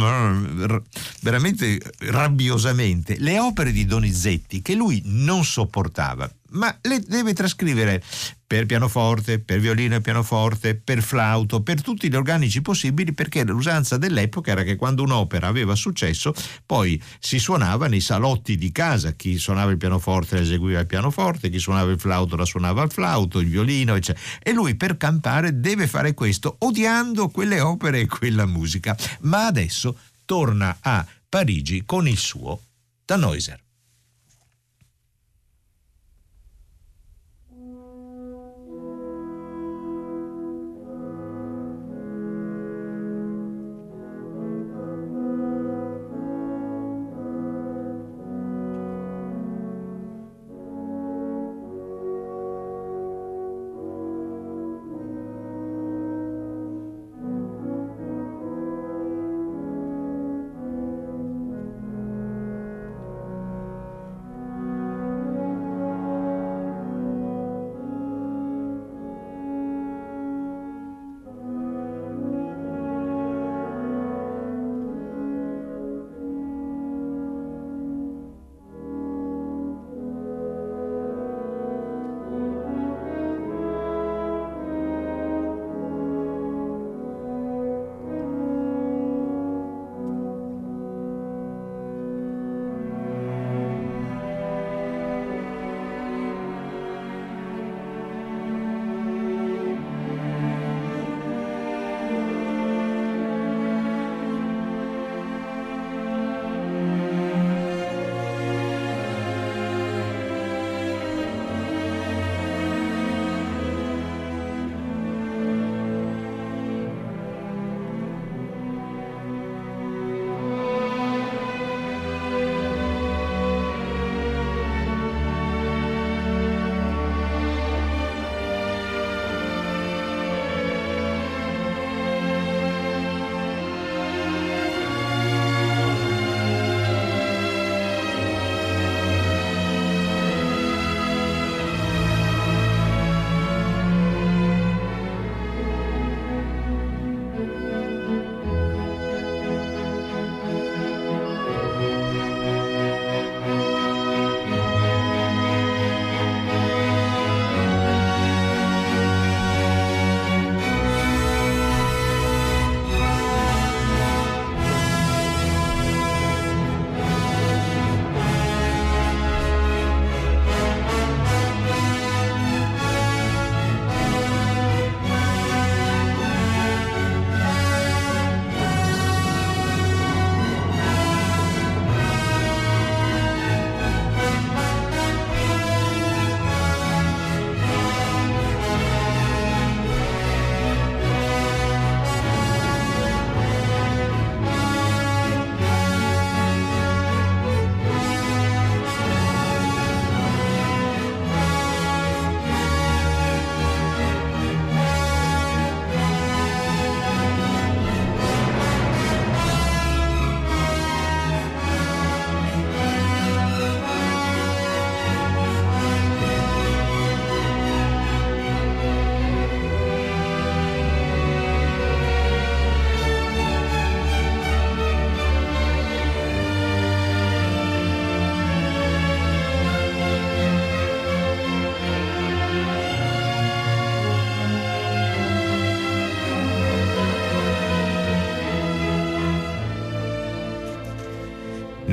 veramente 1.22 1.80
rabbiosamente 2.00 3.16
le 3.20 3.38
opere 3.38 3.72
di 3.72 3.86
Donizetti 3.86 4.60
che 4.60 4.74
lui 4.74 5.00
non 5.06 5.46
sopportava, 5.46 6.30
ma 6.50 6.76
le 6.82 7.00
deve 7.00 7.32
trascrivere 7.32 8.02
per 8.48 8.64
pianoforte, 8.64 9.40
per 9.40 9.60
violino 9.60 9.96
e 9.96 10.00
pianoforte, 10.00 10.74
per 10.74 11.02
flauto, 11.02 11.60
per 11.60 11.82
tutti 11.82 12.08
gli 12.08 12.16
organici 12.16 12.62
possibili, 12.62 13.12
perché 13.12 13.44
l'usanza 13.44 13.98
dell'epoca 13.98 14.52
era 14.52 14.62
che 14.62 14.74
quando 14.74 15.02
un'opera 15.02 15.46
aveva 15.46 15.74
successo, 15.74 16.32
poi 16.64 17.00
si 17.18 17.38
suonava 17.38 17.88
nei 17.88 18.00
salotti 18.00 18.56
di 18.56 18.72
casa, 18.72 19.12
chi 19.12 19.36
suonava 19.36 19.70
il 19.70 19.76
pianoforte 19.76 20.36
la 20.36 20.40
eseguiva 20.40 20.80
il 20.80 20.86
pianoforte, 20.86 21.50
chi 21.50 21.58
suonava 21.58 21.90
il 21.90 22.00
flauto 22.00 22.36
la 22.36 22.46
suonava 22.46 22.82
il 22.84 22.90
flauto, 22.90 23.38
il 23.38 23.48
violino, 23.48 23.94
eccetera. 23.94 24.24
E 24.42 24.52
lui 24.54 24.76
per 24.76 24.96
campare 24.96 25.60
deve 25.60 25.86
fare 25.86 26.14
questo, 26.14 26.56
odiando 26.60 27.28
quelle 27.28 27.60
opere 27.60 28.00
e 28.00 28.06
quella 28.06 28.46
musica. 28.46 28.96
Ma 29.20 29.44
adesso 29.44 29.94
torna 30.24 30.78
a 30.80 31.06
Parigi 31.28 31.82
con 31.84 32.08
il 32.08 32.16
suo 32.16 32.62
Tannhäuser. 33.04 33.66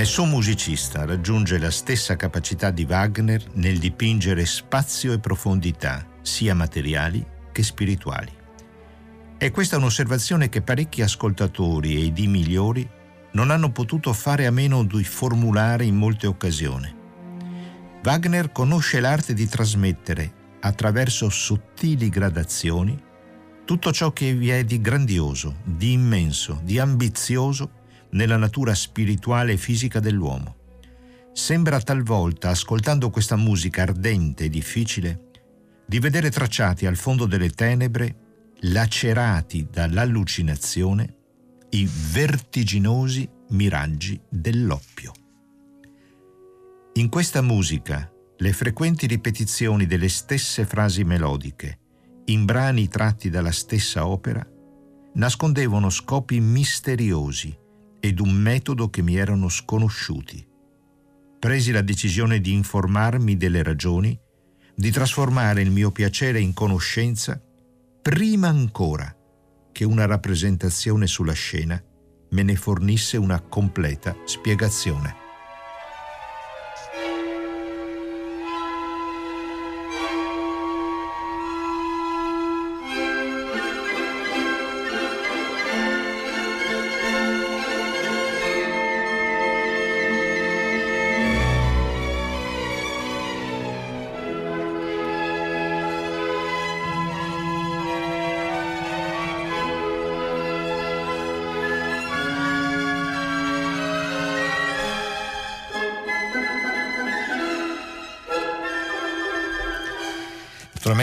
Nessun 0.05 0.29
musicista 0.29 1.03
raggiunge 1.03 1.57
la 1.57 1.71
stessa 1.71 2.15
capacità 2.15 2.69
di 2.69 2.85
Wagner 2.87 3.43
nel 3.53 3.79
dipingere 3.79 4.45
spazio 4.45 5.13
e 5.13 5.19
profondità, 5.19 6.05
sia 6.21 6.53
materiali 6.53 7.25
che 7.51 7.63
spirituali. 7.63 8.31
E 9.39 9.49
questa 9.49 9.75
è 9.75 9.79
un'osservazione 9.79 10.47
che 10.47 10.61
parecchi 10.61 11.01
ascoltatori 11.01 11.95
e 11.95 12.01
i 12.01 12.13
di 12.13 12.27
migliori 12.27 12.87
non 13.31 13.49
hanno 13.49 13.71
potuto 13.71 14.13
fare 14.13 14.45
a 14.45 14.51
meno 14.51 14.83
di 14.83 15.03
formulare 15.03 15.85
in 15.85 15.95
molte 15.95 16.27
occasioni. 16.27 16.95
Wagner 18.03 18.51
conosce 18.51 18.99
l'arte 18.99 19.33
di 19.33 19.47
trasmettere, 19.47 20.33
attraverso 20.59 21.29
sottili 21.29 22.09
gradazioni, 22.09 22.95
tutto 23.65 23.91
ciò 23.91 24.13
che 24.13 24.35
vi 24.35 24.51
è 24.51 24.63
di 24.63 24.79
grandioso, 24.79 25.55
di 25.63 25.93
immenso, 25.93 26.59
di 26.61 26.77
ambizioso 26.77 27.83
nella 28.11 28.37
natura 28.37 28.73
spirituale 28.73 29.53
e 29.53 29.57
fisica 29.57 29.99
dell'uomo. 29.99 30.63
Sembra 31.33 31.81
talvolta, 31.81 32.49
ascoltando 32.49 33.09
questa 33.09 33.35
musica 33.35 33.81
ardente 33.81 34.45
e 34.45 34.49
difficile, 34.49 35.31
di 35.85 35.99
vedere 35.99 36.31
tracciati 36.31 36.85
al 36.85 36.95
fondo 36.95 37.25
delle 37.25 37.49
tenebre, 37.49 38.15
lacerati 38.61 39.67
dall'allucinazione, 39.69 41.15
i 41.71 41.87
vertiginosi 42.11 43.29
miraggi 43.49 44.19
dell'oppio. 44.29 45.11
In 46.93 47.09
questa 47.09 47.41
musica, 47.41 48.09
le 48.37 48.53
frequenti 48.53 49.05
ripetizioni 49.05 49.85
delle 49.85 50.07
stesse 50.07 50.65
frasi 50.65 51.03
melodiche, 51.03 51.79
in 52.25 52.45
brani 52.45 52.87
tratti 52.87 53.29
dalla 53.29 53.51
stessa 53.51 54.07
opera, 54.07 54.45
nascondevano 55.15 55.89
scopi 55.89 56.39
misteriosi 56.39 57.63
ed 58.05 58.19
un 58.19 58.31
metodo 58.33 58.89
che 58.89 59.01
mi 59.01 59.15
erano 59.15 59.49
sconosciuti. 59.49 60.45
Presi 61.39 61.71
la 61.71 61.81
decisione 61.81 62.39
di 62.39 62.53
informarmi 62.53 63.35
delle 63.35 63.63
ragioni, 63.63 64.17
di 64.75 64.91
trasformare 64.91 65.61
il 65.61 65.71
mio 65.71 65.91
piacere 65.91 66.39
in 66.39 66.53
conoscenza 66.53 67.41
prima 68.01 68.47
ancora 68.47 69.15
che 69.71 69.85
una 69.85 70.05
rappresentazione 70.05 71.07
sulla 71.07 71.33
scena 71.33 71.81
me 72.29 72.43
ne 72.43 72.55
fornisse 72.55 73.17
una 73.17 73.41
completa 73.41 74.15
spiegazione. 74.25 75.24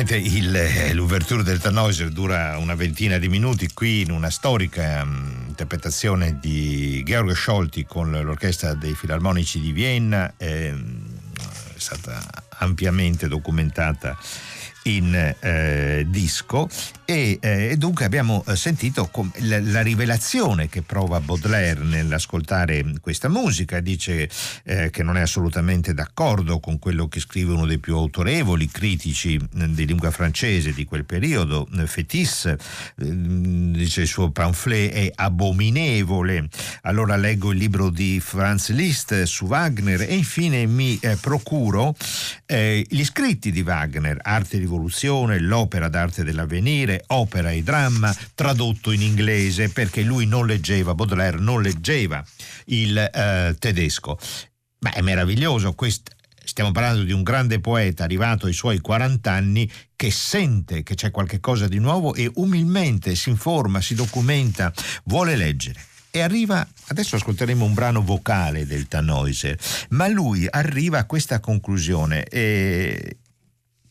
Naturalmente 0.03 0.37
il, 0.37 0.57
eh, 0.57 0.93
l'ouverture 0.95 1.45
del 1.45 1.61
Tannhäuser 1.61 2.09
dura 2.09 2.59
una 2.59 2.75
ventina 2.75 3.19
di 3.19 3.29
minuti 3.29 3.69
qui 3.73 4.01
in 4.01 4.11
una 4.11 4.31
storica 4.31 5.03
um, 5.03 5.45
interpretazione 5.47 6.39
di 6.41 7.05
Georg 7.05 7.33
Scholti 7.35 7.85
con 7.85 8.11
l'orchestra 8.11 8.75
dei 8.75 8.95
filarmonici 8.95 9.61
di 9.61 9.71
Vienna, 9.71 10.35
eh, 10.39 10.71
è 10.73 11.79
stata 11.79 12.21
ampiamente 12.59 13.29
documentata 13.29 14.19
in 14.85 15.35
eh, 15.41 16.07
disco. 16.09 16.69
E, 17.05 17.39
eh, 17.43 17.77
dunque 17.77 18.05
abbiamo 18.05 18.43
eh, 18.47 18.57
sentito 18.57 19.11
la, 19.41 19.61
la, 19.61 19.83
rivelazione 19.83 20.69
che 20.69 20.83
prova 20.83 21.21
Baudelaire 21.21 21.83
nell'ascoltare 21.83 22.85
questa 23.01 23.29
musica, 23.29 23.81
dice 23.81 24.31
eh, 24.65 24.89
che 24.91 25.03
non 25.03 25.17
è 25.17 25.21
assolutamente 25.21 25.95
d'accordo 25.95 26.59
con 26.61 26.79
quello 26.79 27.09
che 27.09 27.21
scrive 27.21 27.53
uno 27.53 27.67
dei 27.67 27.79
più 27.79 27.97
autorevoli 27.97 28.69
critici 28.69 29.35
eh, 29.35 29.71
di 29.71 29.85
lingua 29.85 30.11
francese 30.11 30.73
di 30.73 30.85
quel 30.85 31.05
periodo, 31.05 31.69
eh, 31.77 31.87
Fétis, 31.87 32.55
dice 32.97 34.01
il 34.03 34.07
suo 34.07 34.31
pamphlet 34.31 34.93
è 34.93 35.13
abominevole, 35.15 36.49
allora 36.83 37.17
leggo 37.17 37.53
il 37.53 37.59
libro 37.59 37.91
di 37.91 38.21
Franz 38.21 38.71
Liszt 38.71 39.25
su 39.25 39.47
Wagner 39.47 40.03
e 40.03 40.15
infine 40.15 40.67
mi 40.67 40.99
procuro 41.21 41.95
gli 42.47 43.05
scritti 43.05 43.51
di 43.51 43.63
Wagner, 43.63 44.19
Arte 44.23 44.57
e 44.57 44.61
Rivoluzione, 44.73 45.39
l'opera 45.39 45.91
d'arte 45.91 46.25
dell'avvenire, 46.25 47.05
opera 47.09 47.51
e 47.51 47.63
dramma 47.63 48.17
tradotto 48.35 48.91
in 48.91 49.03
inglese 49.03 49.69
perché 49.69 50.01
lui 50.01 50.25
non 50.25 50.47
leggeva, 50.47 50.95
Baudelaire 50.95 51.39
non 51.39 51.61
leggeva 51.61 52.25
il 52.67 52.97
eh, 52.97 53.55
tedesco. 53.59 54.19
Beh, 54.79 54.93
è 54.93 55.03
meraviglioso 55.03 55.75
questo. 55.75 56.13
Stiamo 56.43 56.73
parlando 56.73 57.03
di 57.03 57.13
un 57.13 57.23
grande 57.23 57.61
poeta 57.61 58.05
arrivato 58.05 58.47
ai 58.47 58.55
suoi 58.55 58.81
40 58.81 59.31
anni 59.31 59.71
che 59.95 60.11
sente 60.11 60.83
che 60.83 60.95
c'è 60.95 61.11
qualcosa 61.11 61.69
di 61.69 61.79
nuovo 61.79 62.15
e 62.15 62.31
umilmente 62.37 63.15
si 63.15 63.29
informa, 63.29 63.83
si 63.83 63.95
documenta, 63.95 64.73
vuole 65.05 65.37
leggere. 65.37 65.85
E 66.11 66.21
arriva, 66.21 66.67
adesso 66.89 67.17
ascolteremo 67.17 67.63
un 67.63 67.75
brano 67.75 68.03
vocale 68.03 68.67
del 68.67 68.89
Tannhäuser, 68.89 69.59
ma 69.91 70.09
lui 70.09 70.47
arriva 70.49 70.99
a 70.99 71.05
questa 71.05 71.41
conclusione 71.41 72.25
eh, 72.25 73.19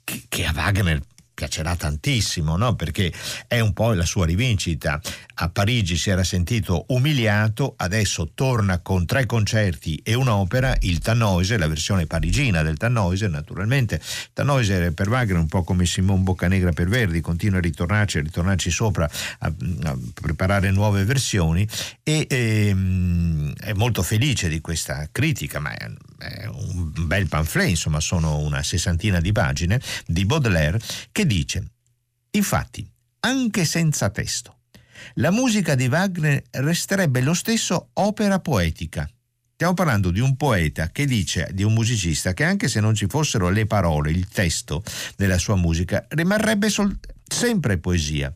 che 0.03 0.45
a 0.45 0.51
Wagner 0.55 1.01
piacerà 1.33 1.75
tantissimo, 1.75 2.55
no? 2.55 2.75
perché 2.75 3.11
è 3.47 3.59
un 3.59 3.73
po' 3.73 3.93
la 3.93 4.05
sua 4.05 4.25
rivincita. 4.25 5.01
A 5.43 5.49
Parigi 5.49 5.97
si 5.97 6.11
era 6.11 6.23
sentito 6.23 6.85
umiliato, 6.89 7.73
adesso 7.77 8.29
torna 8.35 8.77
con 8.77 9.07
tre 9.07 9.25
concerti 9.25 9.99
e 10.03 10.13
un'opera, 10.13 10.77
il 10.81 10.99
Tannhäuser, 10.99 11.57
la 11.57 11.67
versione 11.67 12.05
parigina 12.05 12.61
del 12.61 12.77
Tannhäuser, 12.77 13.27
naturalmente. 13.27 13.99
Tannhäuser 14.33 14.93
per 14.93 15.09
Wagner 15.09 15.37
un 15.37 15.47
po' 15.47 15.63
come 15.63 15.87
Simone 15.87 16.21
Boccanegra 16.21 16.73
per 16.73 16.89
Verdi, 16.89 17.21
continua 17.21 17.57
a 17.57 17.61
ritornarci, 17.61 18.19
a 18.19 18.21
ritornarci 18.21 18.69
sopra, 18.69 19.09
a, 19.39 19.51
a 19.83 19.97
preparare 20.13 20.69
nuove 20.69 21.05
versioni 21.05 21.67
e 22.03 22.27
ehm, 22.29 23.55
è 23.55 23.73
molto 23.73 24.03
felice 24.03 24.47
di 24.47 24.61
questa 24.61 25.09
critica, 25.11 25.59
ma 25.59 25.75
è, 25.75 25.89
è 26.19 26.45
un 26.45 26.91
bel 27.07 27.27
pamphlet, 27.27 27.69
insomma 27.69 27.99
sono 27.99 28.37
una 28.37 28.61
sessantina 28.61 29.19
di 29.19 29.31
pagine 29.31 29.81
di 30.05 30.23
Baudelaire 30.23 30.79
che 31.11 31.25
dice, 31.25 31.65
infatti, 32.29 32.87
anche 33.21 33.65
senza 33.65 34.11
testo, 34.11 34.57
la 35.15 35.31
musica 35.31 35.75
di 35.75 35.87
Wagner 35.87 36.43
resterebbe 36.51 37.21
lo 37.21 37.33
stesso 37.33 37.89
opera 37.93 38.39
poetica. 38.39 39.09
Stiamo 39.53 39.73
parlando 39.75 40.09
di 40.09 40.19
un 40.19 40.35
poeta 40.37 40.89
che 40.89 41.05
dice, 41.05 41.49
di 41.53 41.63
un 41.63 41.73
musicista, 41.73 42.33
che 42.33 42.43
anche 42.43 42.67
se 42.67 42.79
non 42.79 42.95
ci 42.95 43.05
fossero 43.07 43.49
le 43.49 43.67
parole, 43.67 44.09
il 44.09 44.27
testo 44.27 44.83
della 45.15 45.37
sua 45.37 45.55
musica, 45.55 46.03
rimarrebbe 46.09 46.69
sol- 46.69 46.97
sempre 47.23 47.77
poesia, 47.77 48.35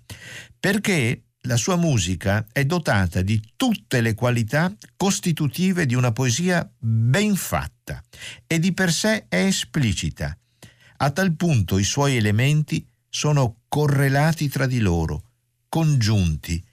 perché 0.60 1.24
la 1.42 1.58
sua 1.58 1.76
musica 1.76 2.46
è 2.52 2.66
dotata 2.66 3.22
di 3.22 3.42
tutte 3.56 4.02
le 4.02 4.14
qualità 4.14 4.72
costitutive 4.96 5.86
di 5.86 5.96
una 5.96 6.12
poesia 6.12 6.68
ben 6.78 7.36
fatta 7.36 8.04
e 8.46 8.60
di 8.60 8.74
per 8.74 8.92
sé 8.92 9.26
è 9.28 9.46
esplicita, 9.46 10.38
a 10.98 11.12
tal 11.12 11.36
punto 11.36 11.78
i 11.78 11.84
suoi 11.84 12.16
elementi 12.16 12.88
sono 13.10 13.62
correlati 13.68 14.48
tra 14.48 14.66
di 14.66 14.80
loro, 14.80 15.24
congiunti, 15.70 16.64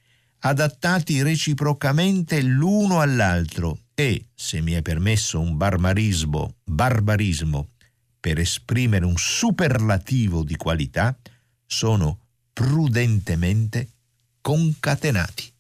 adattati 0.41 1.23
reciprocamente 1.23 2.43
l'uno 2.43 3.01
all'altro 3.01 3.79
e, 3.95 4.29
se 4.35 4.61
mi 4.61 4.73
è 4.73 4.83
permesso 4.83 5.41
un 5.41 5.57
barbarismo, 5.57 6.57
barbarismo 6.65 7.71
per 8.19 8.39
esprimere 8.39 9.05
un 9.05 9.17
superlativo 9.17 10.45
di 10.45 10.57
qualità, 10.57 11.17
sono 11.67 12.19
prudentemente 12.53 13.89
concatenati. 14.41 15.52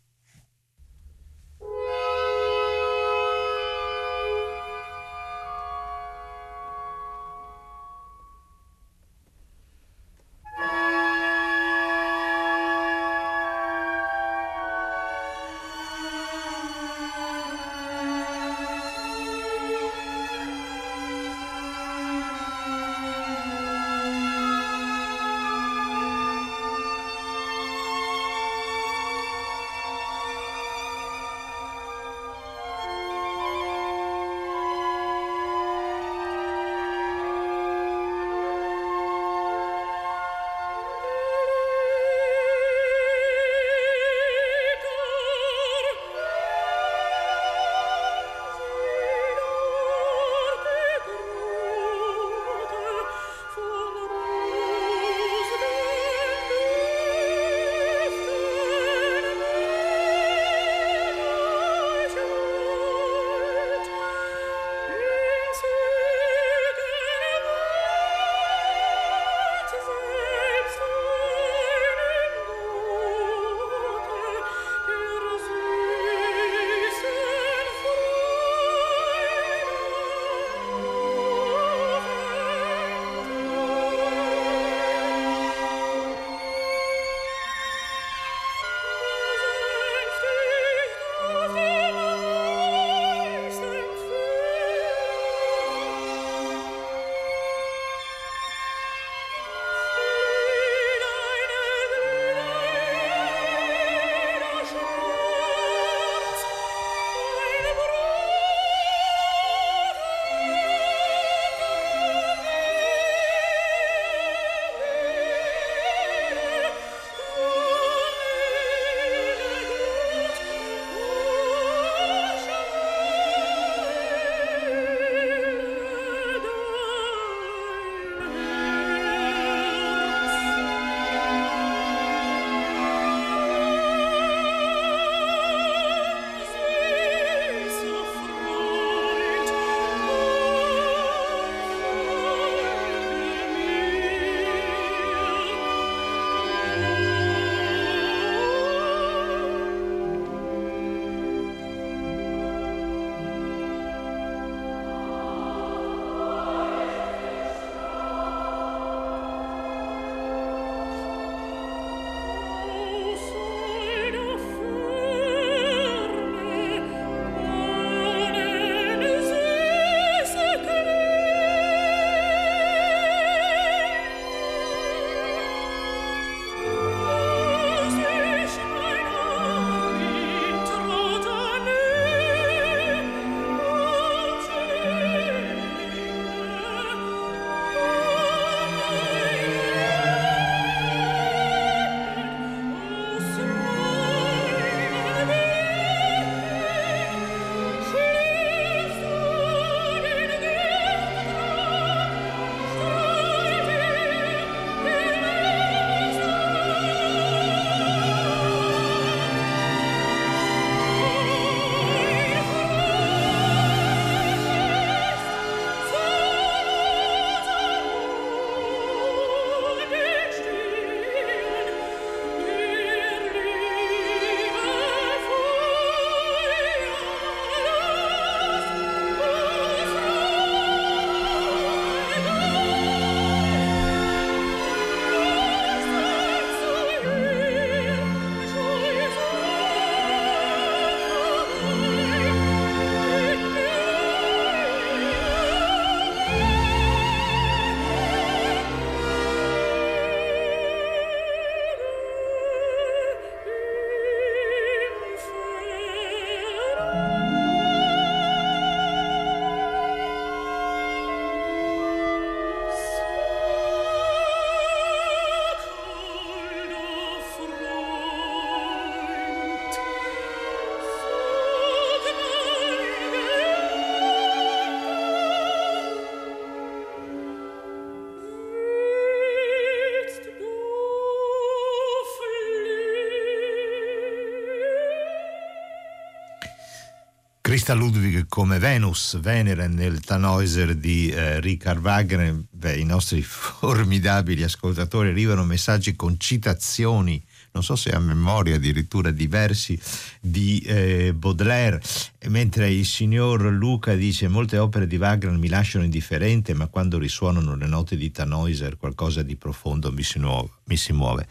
Christa 287.52 287.74
Ludwig 287.74 288.28
come 288.28 288.58
Venus, 288.58 289.20
Venere 289.20 289.68
nel 289.68 290.00
Tannhäuser 290.00 290.74
di 290.74 291.10
eh, 291.10 291.38
Richard 291.38 291.80
Wagner. 291.80 292.42
Beh, 292.50 292.76
I 292.76 292.84
nostri 292.84 293.20
formidabili 293.20 294.42
ascoltatori 294.42 295.10
arrivano 295.10 295.44
messaggi 295.44 295.94
con 295.94 296.18
citazioni 296.18 297.22
non 297.50 297.62
so 297.62 297.76
se 297.76 297.90
a 297.90 297.98
memoria 297.98 298.54
addirittura 298.54 299.10
diversi 299.10 299.78
di 300.18 300.60
eh, 300.60 301.12
Baudelaire, 301.14 301.82
mentre 302.28 302.70
il 302.70 302.86
signor 302.86 303.42
Luca 303.42 303.92
dice 303.96 304.28
molte 304.28 304.56
opere 304.56 304.86
di 304.86 304.96
Wagner 304.96 305.36
mi 305.36 305.48
lasciano 305.48 305.84
indifferente, 305.84 306.54
ma 306.54 306.68
quando 306.68 306.96
risuonano 306.96 307.54
le 307.54 307.66
note 307.66 307.98
di 307.98 308.10
Tannhäuser 308.10 308.78
qualcosa 308.78 309.22
di 309.22 309.36
profondo 309.36 309.92
mi 309.92 310.02
si, 310.02 310.18
muove. 310.18 310.48
Mi 310.64 310.78
si 310.78 310.94
muove. 310.94 311.26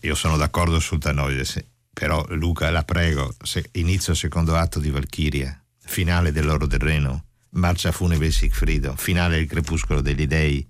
Io 0.00 0.16
sono 0.16 0.36
d'accordo 0.36 0.80
su 0.80 0.98
Tannhäuser, 0.98 1.64
però 1.98 2.22
Luca 2.28 2.68
la 2.68 2.82
prego, 2.82 3.34
se 3.42 3.70
inizio 3.72 4.12
il 4.12 4.18
secondo 4.18 4.54
atto 4.54 4.78
di 4.80 4.90
Valchiria, 4.90 5.58
finale 5.78 6.30
dell'Oro 6.30 6.66
del 6.66 6.78
Reno, 6.78 7.24
marcia 7.52 7.90
funebre 7.90 8.30
Sigfrido, 8.30 8.94
finale 8.96 9.36
del 9.36 9.46
Crepuscolo 9.46 10.02
degli 10.02 10.26
Dei, 10.26 10.68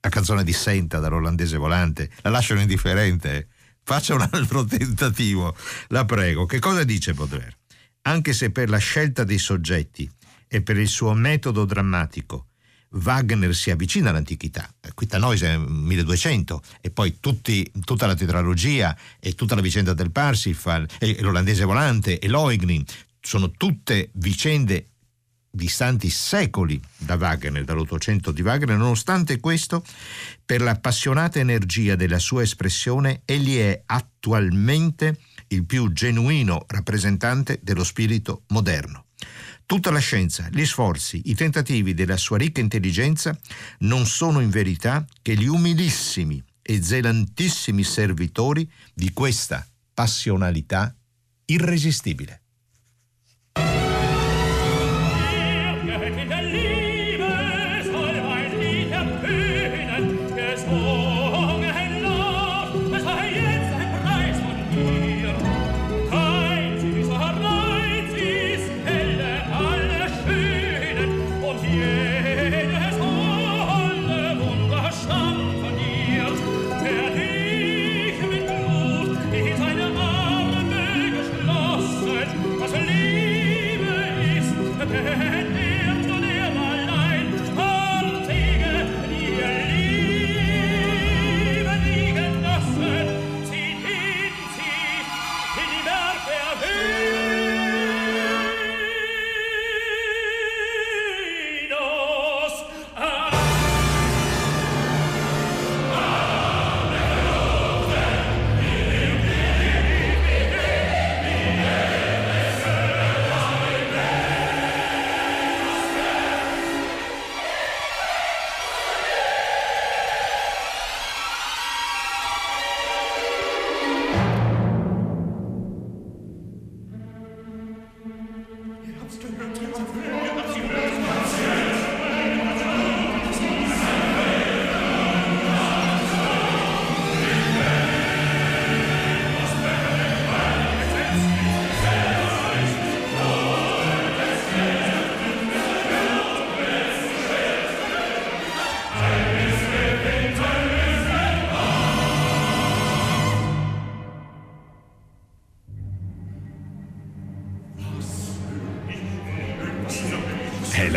la 0.00 0.08
canzone 0.08 0.42
di 0.42 0.52
Senta 0.52 0.98
dall'olandese 0.98 1.56
volante, 1.56 2.10
la 2.22 2.30
lasciano 2.30 2.60
indifferente. 2.60 3.46
Faccia 3.84 4.14
un 4.16 4.28
altro 4.32 4.64
tentativo, 4.64 5.54
la 5.90 6.04
prego. 6.04 6.46
Che 6.46 6.58
cosa 6.58 6.82
dice 6.82 7.14
Baudelaire? 7.14 7.58
Anche 8.02 8.32
se 8.32 8.50
per 8.50 8.70
la 8.70 8.78
scelta 8.78 9.22
dei 9.22 9.38
soggetti 9.38 10.10
e 10.48 10.62
per 10.62 10.78
il 10.78 10.88
suo 10.88 11.14
metodo 11.14 11.64
drammatico 11.64 12.47
Wagner 12.90 13.54
si 13.54 13.70
avvicina 13.70 14.10
all'antichità, 14.10 14.68
qui 14.94 15.06
Tanoise 15.06 15.54
è 15.54 15.56
1200 15.56 16.62
e 16.80 16.90
poi 16.90 17.18
tutti, 17.20 17.70
tutta 17.84 18.06
la 18.06 18.14
tetralogia 18.14 18.96
e 19.20 19.34
tutta 19.34 19.54
la 19.54 19.60
vicenda 19.60 19.92
del 19.92 20.10
Parsifal 20.10 20.86
e 20.98 21.18
l'olandese 21.20 21.64
volante 21.64 22.18
e 22.18 22.28
l'Oignin 22.28 22.84
sono 23.20 23.50
tutte 23.50 24.10
vicende 24.14 24.86
distanti 25.50 26.08
secoli 26.08 26.80
da 26.96 27.16
Wagner, 27.16 27.64
dall'Ottocento 27.64 28.30
di 28.30 28.42
Wagner, 28.42 28.76
nonostante 28.76 29.40
questo, 29.40 29.84
per 30.44 30.60
l'appassionata 30.60 31.38
energia 31.38 31.96
della 31.96 32.18
sua 32.18 32.42
espressione, 32.42 33.22
egli 33.24 33.58
è 33.58 33.82
attualmente 33.86 35.18
il 35.48 35.64
più 35.64 35.92
genuino 35.92 36.64
rappresentante 36.68 37.58
dello 37.62 37.84
spirito 37.84 38.42
moderno. 38.48 39.07
Tutta 39.68 39.90
la 39.90 39.98
scienza, 39.98 40.48
gli 40.50 40.64
sforzi, 40.64 41.20
i 41.26 41.34
tentativi 41.34 41.92
della 41.92 42.16
sua 42.16 42.38
ricca 42.38 42.62
intelligenza 42.62 43.38
non 43.80 44.06
sono 44.06 44.40
in 44.40 44.48
verità 44.48 45.04
che 45.20 45.34
gli 45.34 45.46
umilissimi 45.46 46.42
e 46.62 46.82
zelantissimi 46.82 47.84
servitori 47.84 48.66
di 48.94 49.12
questa 49.12 49.68
passionalità 49.92 50.96
irresistibile. 51.44 52.44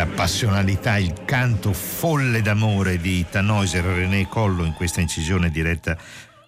Passionalità, 0.06 0.98
il 0.98 1.24
canto 1.26 1.74
folle 1.74 2.42
d'amore 2.42 2.98
di 2.98 3.26
Tannhäuser 3.30 3.84
René 3.84 4.28
Collo 4.28 4.64
in 4.64 4.74
questa 4.74 5.02
incisione 5.02 5.50
diretta 5.50 5.98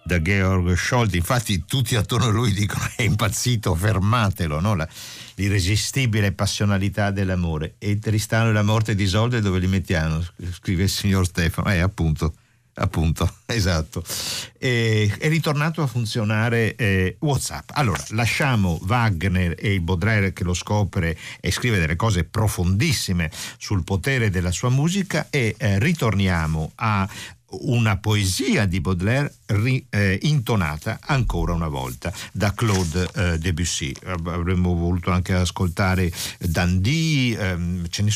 da 0.02 0.20
Georg 0.20 0.74
Scholti. 0.76 1.16
Infatti 1.16 1.64
tutti 1.64 1.96
attorno 1.96 2.26
a 2.26 2.30
lui 2.30 2.52
dicono 2.52 2.84
è 2.96 3.02
impazzito, 3.02 3.74
fermatelo, 3.74 4.60
no? 4.60 4.74
La, 4.74 4.88
l'irresistibile 5.36 6.32
passionalità 6.32 7.10
dell'amore. 7.10 7.74
E 7.78 7.98
Tristano 7.98 8.50
e 8.50 8.52
la 8.52 8.62
morte 8.62 8.94
di 8.94 9.04
Isolde 9.04 9.40
dove 9.40 9.58
li 9.58 9.66
mettiamo? 9.66 10.22
Scrive 10.52 10.84
il 10.84 10.90
signor 10.90 11.26
Stefano. 11.26 11.72
Eh, 11.72 11.80
appunto 11.80 12.34
appunto, 12.74 13.30
esatto. 13.46 14.02
E, 14.58 15.14
è 15.18 15.28
ritornato 15.28 15.82
a 15.82 15.86
funzionare 15.86 16.74
eh, 16.76 17.16
WhatsApp. 17.20 17.70
Allora, 17.74 18.02
lasciamo 18.10 18.78
Wagner 18.86 19.54
e 19.58 19.74
il 19.74 19.80
Baudelaire 19.80 20.32
che 20.32 20.44
lo 20.44 20.54
scopre 20.54 21.16
e 21.40 21.50
scrive 21.50 21.78
delle 21.78 21.96
cose 21.96 22.24
profondissime 22.24 23.30
sul 23.58 23.84
potere 23.84 24.30
della 24.30 24.50
sua 24.50 24.70
musica 24.70 25.28
e 25.30 25.54
eh, 25.58 25.78
ritorniamo 25.78 26.72
a 26.76 27.08
una 27.62 27.96
poesia 27.98 28.66
di 28.66 28.80
Baudelaire 28.80 29.32
ri, 29.46 29.84
eh, 29.90 30.18
intonata 30.22 30.98
ancora 31.00 31.52
una 31.52 31.68
volta 31.68 32.12
da 32.32 32.52
Claude 32.52 33.08
eh, 33.14 33.38
Debussy. 33.38 33.92
Avremmo 34.04 34.74
voluto 34.74 35.10
anche 35.10 35.34
ascoltare 35.34 36.10
Dandy, 36.38 37.34
ehm, 37.34 37.86
ne, 37.98 38.10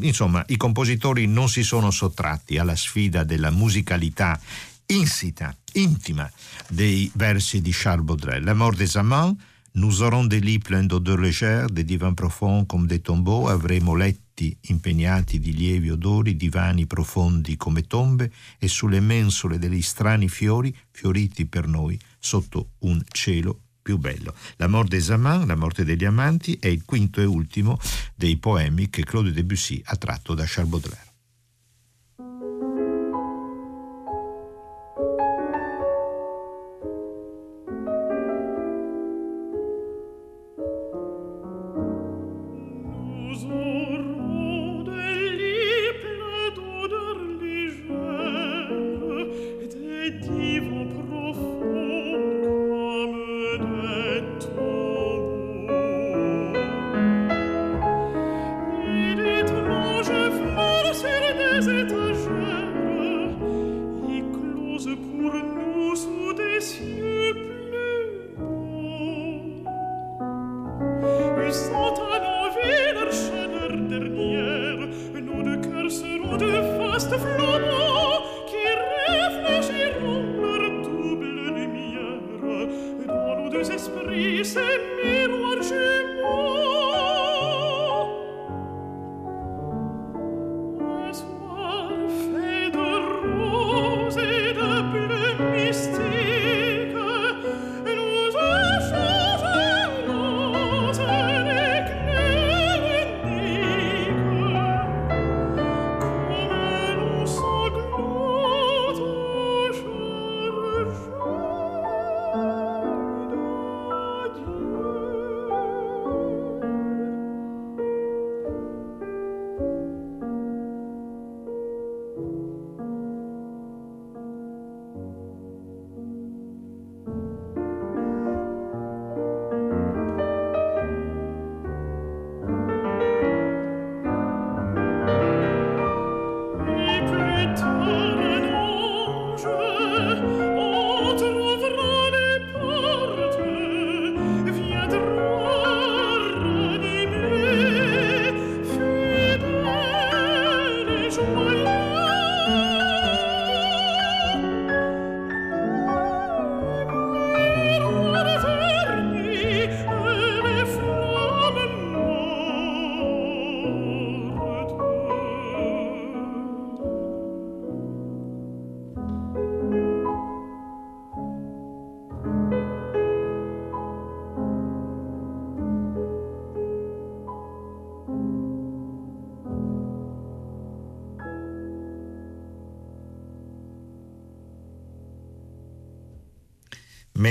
insomma 0.00 0.44
i 0.48 0.56
compositori 0.56 1.26
non 1.26 1.48
si 1.48 1.62
sono 1.62 1.90
sottratti 1.90 2.58
alla 2.58 2.76
sfida 2.76 3.24
della 3.24 3.50
musicalità 3.50 4.40
insita, 4.86 5.56
intima 5.74 6.30
dei 6.68 7.10
versi 7.14 7.60
di 7.60 7.70
Charles 7.72 8.04
Baudelaire. 8.04 8.44
La 8.44 8.54
mort 8.54 8.76
des 8.76 8.96
amants, 8.96 9.36
nous 9.72 10.02
aurons 10.02 10.26
des 10.26 10.40
lits 10.40 10.58
pleins 10.58 10.86
d'odeurs 10.86 11.20
légères, 11.20 11.70
des 11.70 11.84
divans 11.84 12.14
profonds 12.14 12.66
comme 12.66 12.86
des 12.86 13.00
tombeaux, 13.00 13.48
avremo 13.48 13.94
letti 13.94 14.56
impegnati 14.68 15.38
di 15.38 15.54
lievi 15.54 15.90
odori, 15.90 16.34
divani 16.34 16.86
profondi 16.86 17.56
come 17.56 17.82
tombe 17.82 18.32
e 18.58 18.66
sulle 18.68 19.00
mensole 19.00 19.58
degli 19.58 19.82
strani 19.82 20.28
fiori 20.28 20.74
fioriti 20.90 21.46
per 21.46 21.68
noi 21.68 21.98
sotto 22.18 22.70
un 22.80 23.00
cielo 23.10 23.60
più 23.90 23.98
bello. 23.98 24.34
La 24.56 24.68
morte 24.68 24.96
des 24.96 25.10
amants, 25.10 25.46
la 25.46 25.56
morte 25.56 25.84
degli 25.84 26.04
amanti, 26.04 26.56
è 26.60 26.68
il 26.68 26.84
quinto 26.84 27.20
e 27.20 27.24
ultimo 27.24 27.78
dei 28.14 28.36
poemi 28.36 28.88
che 28.88 29.02
Claude 29.04 29.32
Debussy 29.32 29.82
ha 29.86 29.96
tratto 29.96 30.34
da 30.34 30.44
Charles 30.46 30.70
Baudelaire. 30.70 31.09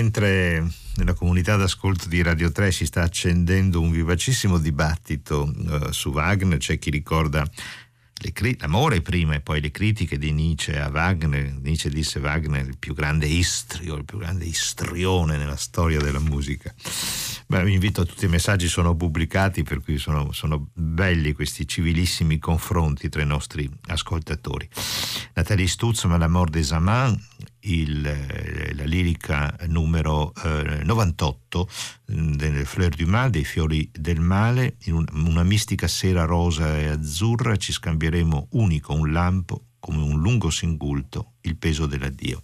Mentre 0.10 0.68
nella 0.95 1.14
comunità 1.14 1.55
d'ascolto 1.55 2.07
di 2.07 2.24
Radio 2.24 2.51
3 2.51 2.72
si 2.72 2.88
sta 2.88 3.03
accendendo 3.03 3.80
un 3.80 3.91
vivacissimo 3.91 4.57
dibattito 4.57 5.53
uh, 5.55 5.91
su 5.91 6.10
Wagner, 6.10 6.57
c'è 6.57 6.80
chi 6.80 6.89
ricorda 6.89 7.47
cri- 8.34 8.57
l'amore 8.60 9.01
prima 9.01 9.36
e 9.36 9.39
poi 9.39 9.62
le 9.62 9.70
critiche 9.70 10.18
di 10.18 10.32
Nietzsche 10.32 10.80
a 10.80 10.89
Wagner. 10.89 11.53
Nietzsche 11.62 11.91
disse 11.91 12.20
Wagner 12.20 12.66
il 12.66 12.78
più 12.80 12.95
grande 12.95 13.28
istrio, 13.28 13.95
il 13.95 14.03
più 14.03 14.18
grande 14.18 14.45
istrione 14.45 15.38
nella 15.38 15.55
storia 15.55 15.99
della 15.99 16.20
musica. 16.20 16.74
Beh, 17.45 17.64
vi 17.64 17.74
invito 17.74 18.01
a 18.01 18.05
tutti 18.05 18.26
i 18.26 18.30
messaggi, 18.30 18.68
sono 18.68 18.95
pubblicati, 18.95 19.62
per 19.62 19.82
cui 19.82 19.99
sono, 19.99 20.32
sono 20.32 20.70
belli 20.74 21.34
questi 21.34 21.68
civilissimi 21.68 22.39
confronti 22.39 23.10
tra 23.10 23.22
i 23.22 23.28
nostri 23.28 23.70
ascoltatori. 23.88 24.68
Nathalie 25.36 25.68
Stutzman, 25.68 26.20
La 26.20 26.28
mort 26.28 26.51
des 26.51 26.72
amants, 26.72 27.24
il, 27.62 28.05
eh, 28.05 28.74
la 28.74 28.86
lirica 28.86 29.55
numero 29.68 30.34
eh, 30.43 30.82
98 30.84 31.70
mm, 32.12 32.34
delle 32.36 32.66
Fleur 32.66 32.95
du 32.95 33.05
Mal, 33.05 33.30
dei 33.30 33.43
fiori 33.43 33.89
del 33.91 34.20
male, 34.20 34.78
in 34.86 34.93
un, 34.93 35.05
una 35.14 35.43
mistica 35.43 35.88
sera 35.88 36.26
rosa 36.26 36.78
e 36.78 36.88
azzurra 36.88 37.55
ci 37.57 37.72
scambieremo 37.72 38.47
unico 38.51 38.93
un 38.93 39.12
lampo 39.12 39.66
come 39.80 40.01
un 40.01 40.20
lungo 40.22 40.49
singulto 40.49 41.34
il 41.41 41.55
peso 41.57 41.86
dell'addio. 41.86 42.43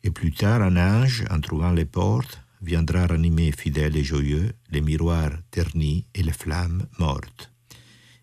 Et 0.00 0.12
plus 0.12 0.32
tard 0.32 0.60
un 0.60 0.76
ange, 0.76 1.24
en 1.30 1.40
trouvant 1.40 1.72
les 1.72 1.86
portes, 1.86 2.38
viendra 2.60 3.06
ranimer 3.06 3.52
fidèle 3.52 3.96
et 3.96 4.04
joyeux 4.04 4.54
les 4.70 4.82
miroirs 4.82 5.42
ternis 5.50 6.04
et 6.14 6.22
les 6.22 6.36
flammes 6.36 6.86
mortes. 6.98 7.50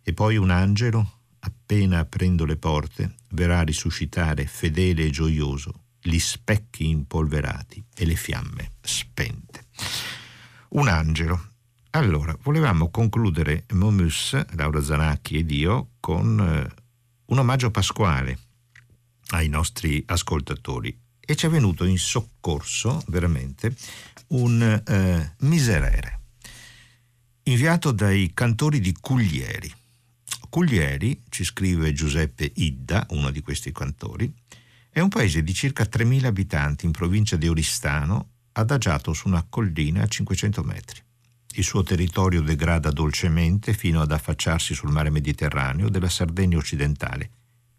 E 0.04 0.14
poi 0.14 0.36
un 0.38 0.52
angelo, 0.52 1.21
appena 1.42 2.00
aprendo 2.00 2.46
le 2.46 2.58
porte, 2.58 3.16
verrà 3.30 3.60
a 3.60 3.64
risuscitare 3.64 4.46
fedele 4.46 5.06
e 5.06 5.10
gioioso 5.10 5.84
gli 6.02 6.20
specchi 6.20 6.90
impolverati 6.90 7.84
e 7.96 8.06
le 8.06 8.16
fiamme 8.16 8.72
spente. 8.82 9.66
Un 10.70 10.88
angelo. 10.88 11.50
Allora, 11.92 12.36
volevamo 12.42 12.90
concludere 12.90 13.66
Momus, 13.74 14.40
Laura 14.56 14.82
Zanacchi 14.82 15.38
ed 15.38 15.52
io 15.52 15.92
con 16.00 16.40
eh, 16.40 16.74
un 17.26 17.38
omaggio 17.38 17.70
pasquale 17.70 18.40
ai 19.32 19.50
nostri 19.50 20.02
ascoltatori 20.08 20.98
e 21.20 21.36
ci 21.36 21.46
è 21.46 21.50
venuto 21.50 21.84
in 21.84 21.98
soccorso 21.98 23.04
veramente 23.08 23.76
un 24.28 24.62
eh, 24.62 25.36
miserere 25.40 26.20
inviato 27.44 27.92
dai 27.92 28.32
cantori 28.34 28.80
di 28.80 28.96
Cuglieri. 29.00 29.74
Cuglieri, 30.52 31.24
ci 31.30 31.46
scrive 31.46 31.94
Giuseppe 31.94 32.52
Idda, 32.54 33.06
uno 33.12 33.32
di 33.32 33.40
questi 33.40 33.72
cantori, 33.72 34.30
è 34.90 35.00
un 35.00 35.08
paese 35.08 35.44
di 35.44 35.54
circa 35.54 35.86
3.000 35.86 36.26
abitanti 36.26 36.86
in 36.86 36.92
provincia 36.92 37.38
di 37.38 37.48
Oristano, 37.48 38.32
adagiato 38.52 39.14
su 39.14 39.30
una 39.30 39.46
collina 39.48 40.04
a 40.04 40.08
500 40.08 40.62
metri. 40.64 41.02
Il 41.54 41.64
suo 41.64 41.84
territorio 41.84 42.42
degrada 42.42 42.92
dolcemente 42.92 43.72
fino 43.72 44.02
ad 44.02 44.12
affacciarsi 44.12 44.74
sul 44.74 44.92
mare 44.92 45.10
Mediterraneo 45.10 45.88
della 45.88 46.10
Sardegna 46.10 46.58
occidentale, 46.58 47.30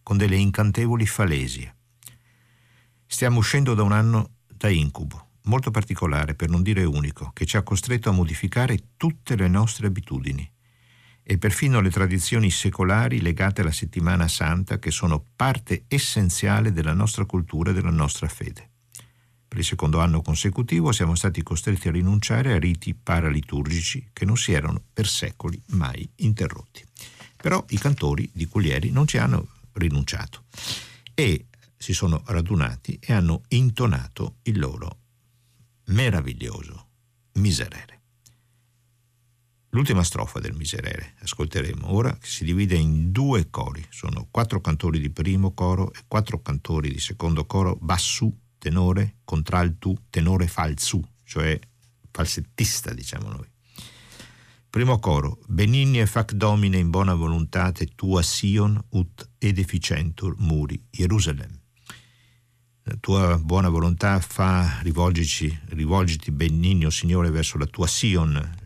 con 0.03 0.17
delle 0.17 0.37
incantevoli 0.37 1.05
falesie. 1.05 1.77
Stiamo 3.05 3.41
uscendo 3.41 3.75
da 3.75 3.83
un 3.83 3.93
anno 3.93 4.37
da 4.47 4.71
incubo, 4.71 5.33
molto 5.43 5.71
particolare, 5.71 6.35
per 6.35 6.49
non 6.49 6.63
dire 6.63 6.85
unico, 6.85 7.33
che 7.35 7.45
ci 7.45 7.59
ha 7.59 7.63
costretto 7.63 8.09
a 8.09 8.13
modificare 8.13 8.79
tutte 8.97 9.37
le 9.37 9.49
nostre 9.49 9.89
abitudini 9.89 10.52
e 11.23 11.39
perfino 11.39 11.81
le 11.81 11.91
tradizioni 11.91 12.51
secolari 12.51 13.21
legate 13.21 13.61
alla 13.61 13.73
settimana 13.73 14.29
santa 14.29 14.79
che 14.79 14.91
sono 14.91 15.25
parte 15.37 15.85
essenziale 15.89 16.73
della 16.73 16.93
nostra 16.93 17.25
cultura 17.25 17.71
e 17.71 17.75
della 17.75 17.91
nostra 17.91 18.29
fede. 18.29 18.71
Per 19.53 19.61
il 19.61 19.67
secondo 19.67 20.01
anno 20.01 20.23
consecutivo 20.23 20.93
siamo 20.93 21.15
stati 21.15 21.43
costretti 21.43 21.89
a 21.89 21.93
rinunciare 21.93 22.55
a 22.55 22.59
riti 22.59 22.95
paraliturgici 22.95 24.09
che 24.13 24.25
non 24.25 24.37
si 24.37 24.53
erano 24.53 24.83
per 24.93 25.07
secoli 25.07 25.61
mai 25.73 26.09
interrotti. 26.17 26.83
Però 27.37 27.63
i 27.69 27.79
cantori 27.79 28.31
di 28.33 28.47
Culieri 28.47 28.91
non 28.91 29.07
ci 29.07 29.19
hanno 29.19 29.49
rinunciato 29.73 30.45
e 31.13 31.47
si 31.77 31.93
sono 31.93 32.23
radunati 32.27 32.99
e 33.01 33.13
hanno 33.13 33.43
intonato 33.49 34.37
il 34.45 34.59
loro 34.59 34.99
meraviglioso 35.87 36.87
miserere. 37.35 38.02
L'ultima 39.75 40.03
strofa 40.03 40.39
del 40.39 40.53
miserere. 40.55 41.15
Ascolteremo 41.23 41.95
ora 41.95 42.15
che 42.19 42.27
si 42.27 42.45
divide 42.45 42.75
in 42.75 43.11
due 43.11 43.49
cori, 43.49 43.83
sono 43.89 44.29
quattro 44.31 44.61
cantori 44.61 45.01
di 45.01 45.09
primo 45.09 45.55
coro 45.55 45.91
e 45.95 46.01
quattro 46.07 46.43
cantori 46.43 46.91
di 46.91 47.01
secondo 47.01 47.47
coro, 47.47 47.79
bassù, 47.81 48.31
tenore, 48.59 49.21
contraltu, 49.25 49.97
tenore 50.11 50.47
falsu, 50.47 51.03
cioè 51.25 51.59
falsettista 52.11 52.93
diciamo 52.93 53.31
noi. 53.31 53.51
Primo 54.69 54.99
coro, 54.99 55.39
benigni 55.47 56.01
e 56.01 56.07
fac 56.07 56.35
domine 56.35 56.77
in 56.77 56.91
buona 56.91 57.15
volontate 57.15 57.95
tua 57.95 58.21
Sion 58.21 58.79
ut 58.91 59.31
edificentur 59.39 60.35
muri 60.37 60.85
Jerusalem. 60.91 61.59
La 62.83 62.97
tua 63.01 63.39
buona 63.39 63.71
volontà 63.71 64.21
fa 64.21 64.81
rivolgici, 64.83 65.61
rivolgiti 65.69 66.31
benigno 66.31 66.91
Signore 66.91 67.31
verso 67.31 67.57
la 67.57 67.67
tua 67.67 67.87
Sion, 67.87 68.61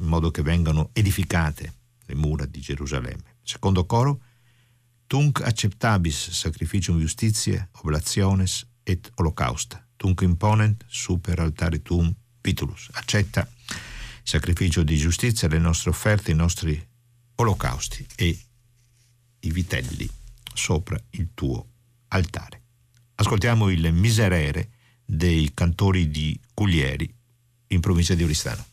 in 0.00 0.06
modo 0.06 0.30
che 0.30 0.42
vengano 0.42 0.90
edificate 0.92 1.74
le 2.06 2.14
mura 2.14 2.46
di 2.46 2.60
Gerusalemme. 2.60 3.36
Secondo 3.42 3.86
coro, 3.86 4.22
tunc 5.06 5.40
acceptabis 5.40 6.30
sacrificium 6.30 6.98
justitiae, 6.98 7.68
oblationes 7.82 8.66
et 8.82 9.10
holocausta, 9.14 9.84
tunc 9.96 10.20
imponent 10.22 10.84
super 10.88 11.40
altare 11.40 11.82
tuum 11.82 12.14
vitulus. 12.40 12.88
Accetta 12.92 13.40
il 13.40 13.76
sacrificio 14.22 14.82
di 14.82 14.96
giustizia, 14.96 15.48
le 15.48 15.58
nostre 15.58 15.90
offerte, 15.90 16.30
i 16.30 16.34
nostri 16.34 16.80
olocausti 17.36 18.06
e 18.16 18.38
i 19.40 19.50
vitelli 19.50 20.08
sopra 20.54 21.00
il 21.10 21.30
tuo 21.34 21.66
altare. 22.08 22.62
Ascoltiamo 23.16 23.68
il 23.70 23.92
Miserere 23.92 24.70
dei 25.04 25.52
cantori 25.54 26.08
di 26.10 26.38
Cuglieri, 26.52 27.12
in 27.68 27.80
provincia 27.80 28.14
di 28.14 28.24
Oristano. 28.24 28.64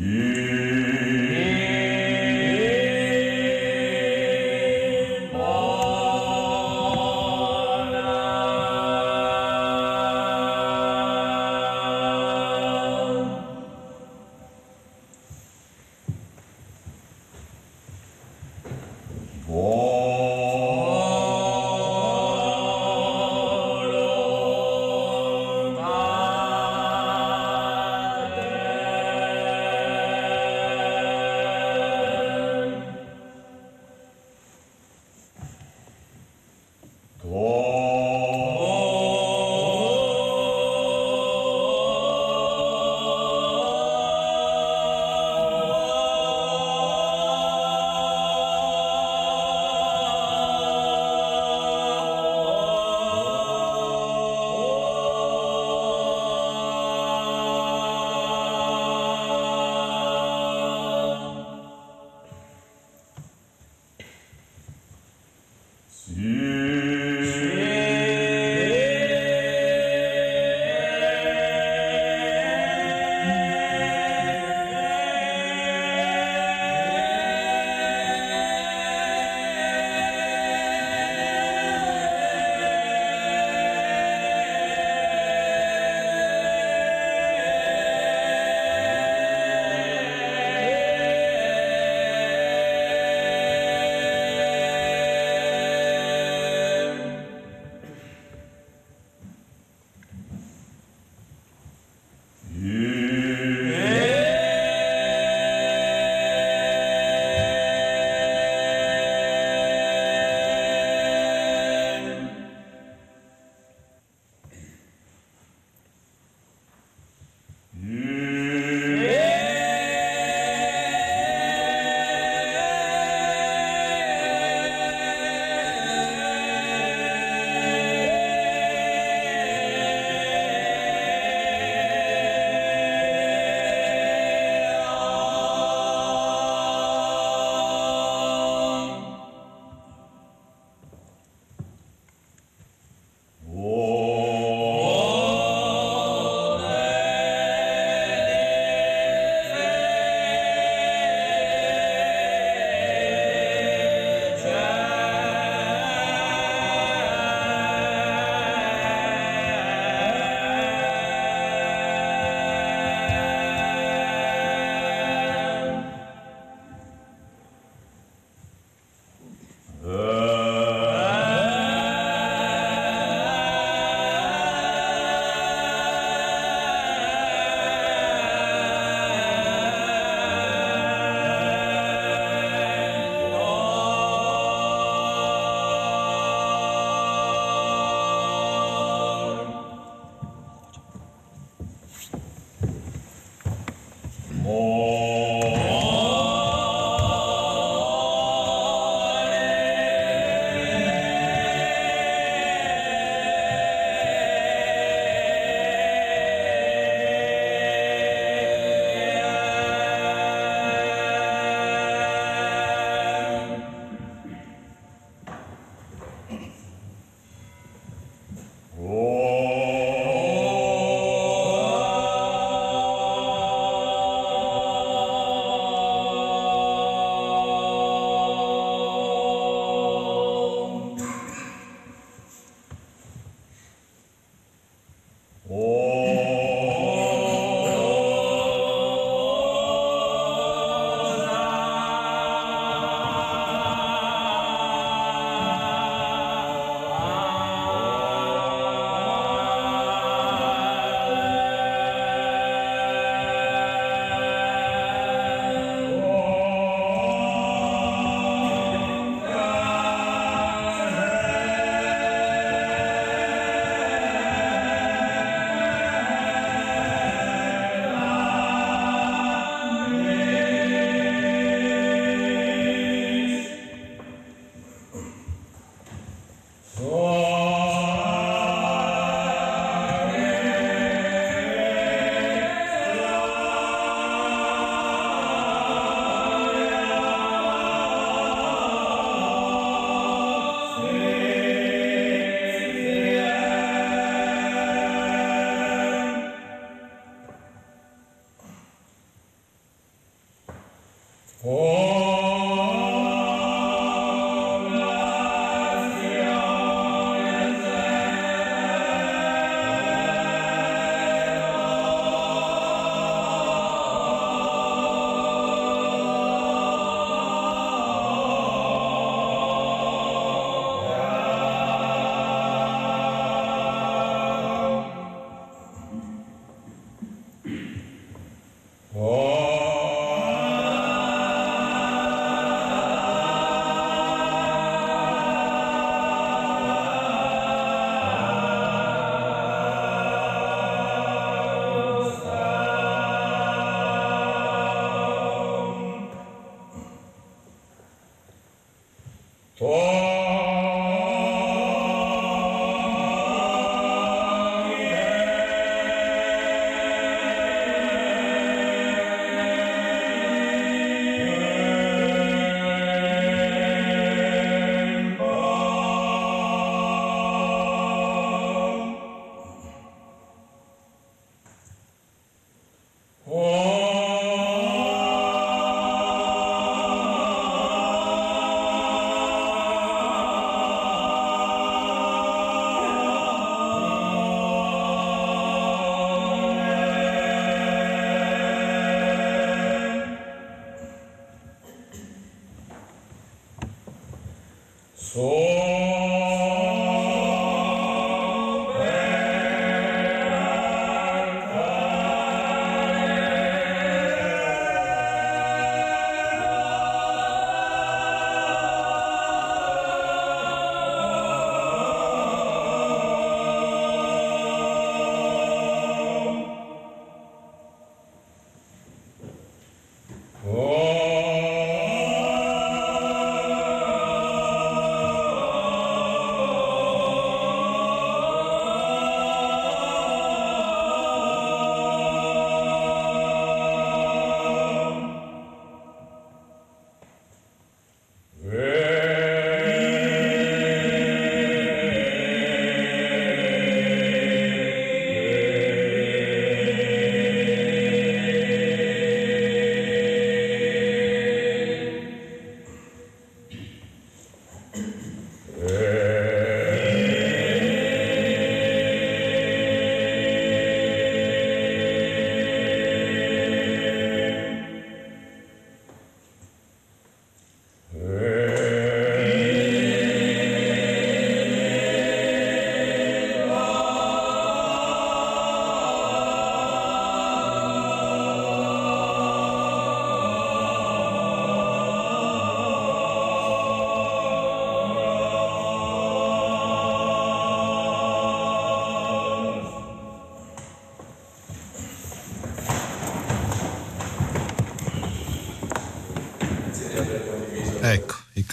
Yeah. 0.00 1.23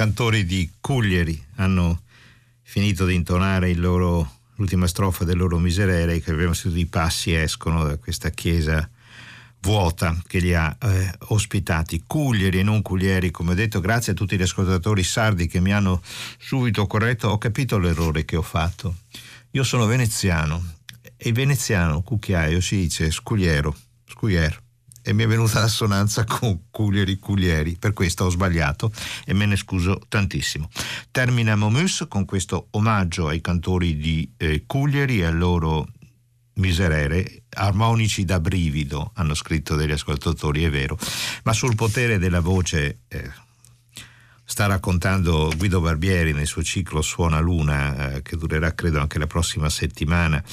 Cantori 0.02 0.46
di 0.46 0.68
Cuglieri 0.82 1.40
hanno 1.58 2.02
finito 2.64 3.06
di 3.06 3.14
intonare 3.14 3.72
loro, 3.76 4.38
l'ultima 4.56 4.88
strofa 4.88 5.26
del 5.26 5.38
loro 5.38 5.60
miserere 5.60 6.20
che 6.22 6.32
abbiamo 6.32 6.54
sentito 6.54 6.82
i 6.82 6.88
passi 6.88 7.36
escono 7.36 7.84
da 7.84 7.98
questa 7.98 8.32
chiesa 8.32 8.90
vuota 9.60 10.20
che 10.26 10.40
li 10.40 10.56
ha 10.56 10.76
eh, 10.82 11.14
ospitati, 11.28 12.06
Cuglieri 12.08 12.58
e 12.58 12.64
non 12.64 12.82
Cuglieri, 12.82 13.30
come 13.30 13.52
ho 13.52 13.54
detto, 13.54 13.80
grazie 13.80 14.14
a 14.14 14.16
tutti 14.16 14.38
gli 14.38 14.42
ascoltatori 14.42 15.04
sardi 15.04 15.46
che 15.46 15.60
mi 15.60 15.72
hanno 15.72 16.02
subito 16.40 16.88
corretto, 16.88 17.28
ho 17.28 17.38
capito 17.38 17.78
l'errore 17.78 18.26
che 18.26 18.38
ho 18.38 18.42
fatto. 18.42 18.96
Io 19.52 19.64
sono 19.64 19.86
veneziano 19.86 20.78
e 21.16 21.32
veneziano, 21.32 22.02
cucchiaio, 22.02 22.60
si 22.60 22.78
dice 22.78 23.12
scugliero, 23.12 23.78
scuglier 24.08 24.60
e 25.02 25.14
mi 25.14 25.24
è 25.24 25.28
venuta 25.28 25.60
l'assonanza 25.60 26.24
con 26.26 26.70
Cuglieri 26.70 27.18
Cuglieri, 27.18 27.78
per 27.78 27.94
questo 27.94 28.26
ho 28.26 28.30
sbagliato 28.30 28.92
e 29.26 29.34
me 29.34 29.46
ne 29.46 29.56
scuso 29.56 30.02
tantissimo. 30.08 30.70
Termina 31.12 31.56
Momus 31.56 32.06
con 32.08 32.26
questo 32.26 32.68
omaggio 32.72 33.28
ai 33.28 33.42
cantori 33.42 33.98
di 33.98 34.32
eh, 34.38 34.64
Cuglieri 34.66 35.20
e 35.20 35.26
al 35.26 35.38
loro 35.38 35.88
miserere, 36.56 37.44
armonici 37.50 38.26
da 38.26 38.40
brivido, 38.40 39.12
hanno 39.16 39.34
scritto 39.34 39.76
degli 39.76 39.92
ascoltatori, 39.92 40.64
è 40.64 40.70
vero, 40.70 40.98
ma 41.44 41.54
sul 41.54 41.76
potere 41.76 42.20
della 42.20 42.42
voce 42.42 43.00
eh, 43.08 43.32
sta 44.44 44.66
raccontando 44.66 45.52
Guido 45.56 45.80
Barbieri 45.80 46.34
nel 46.34 46.46
suo 46.46 46.62
ciclo 46.62 47.02
Suona 47.02 47.40
Luna, 47.40 48.16
eh, 48.16 48.22
che 48.22 48.36
durerà 48.36 48.74
credo 48.74 49.00
anche 49.00 49.18
la 49.18 49.28
prossima 49.28 49.70
settimana 49.70 50.44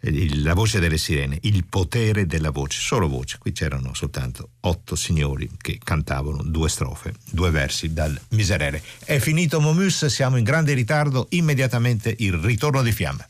la 0.00 0.54
voce 0.54 0.80
delle 0.80 0.96
sirene, 0.98 1.38
il 1.42 1.64
potere 1.66 2.26
della 2.26 2.50
voce, 2.50 2.80
solo 2.80 3.08
voce. 3.08 3.38
Qui 3.38 3.52
c'erano 3.52 3.92
soltanto 3.94 4.50
otto 4.60 4.96
signori 4.96 5.50
che 5.56 5.78
cantavano 5.82 6.42
due 6.42 6.68
strofe, 6.68 7.14
due 7.30 7.50
versi 7.50 7.92
dal 7.92 8.18
Miserere. 8.30 8.82
È 9.04 9.18
finito 9.18 9.60
Momus, 9.60 10.06
siamo 10.06 10.36
in 10.36 10.44
grande 10.44 10.72
ritardo, 10.72 11.26
immediatamente 11.30 12.14
il 12.18 12.34
ritorno 12.34 12.82
di 12.82 12.92
fiamme. 12.92 13.29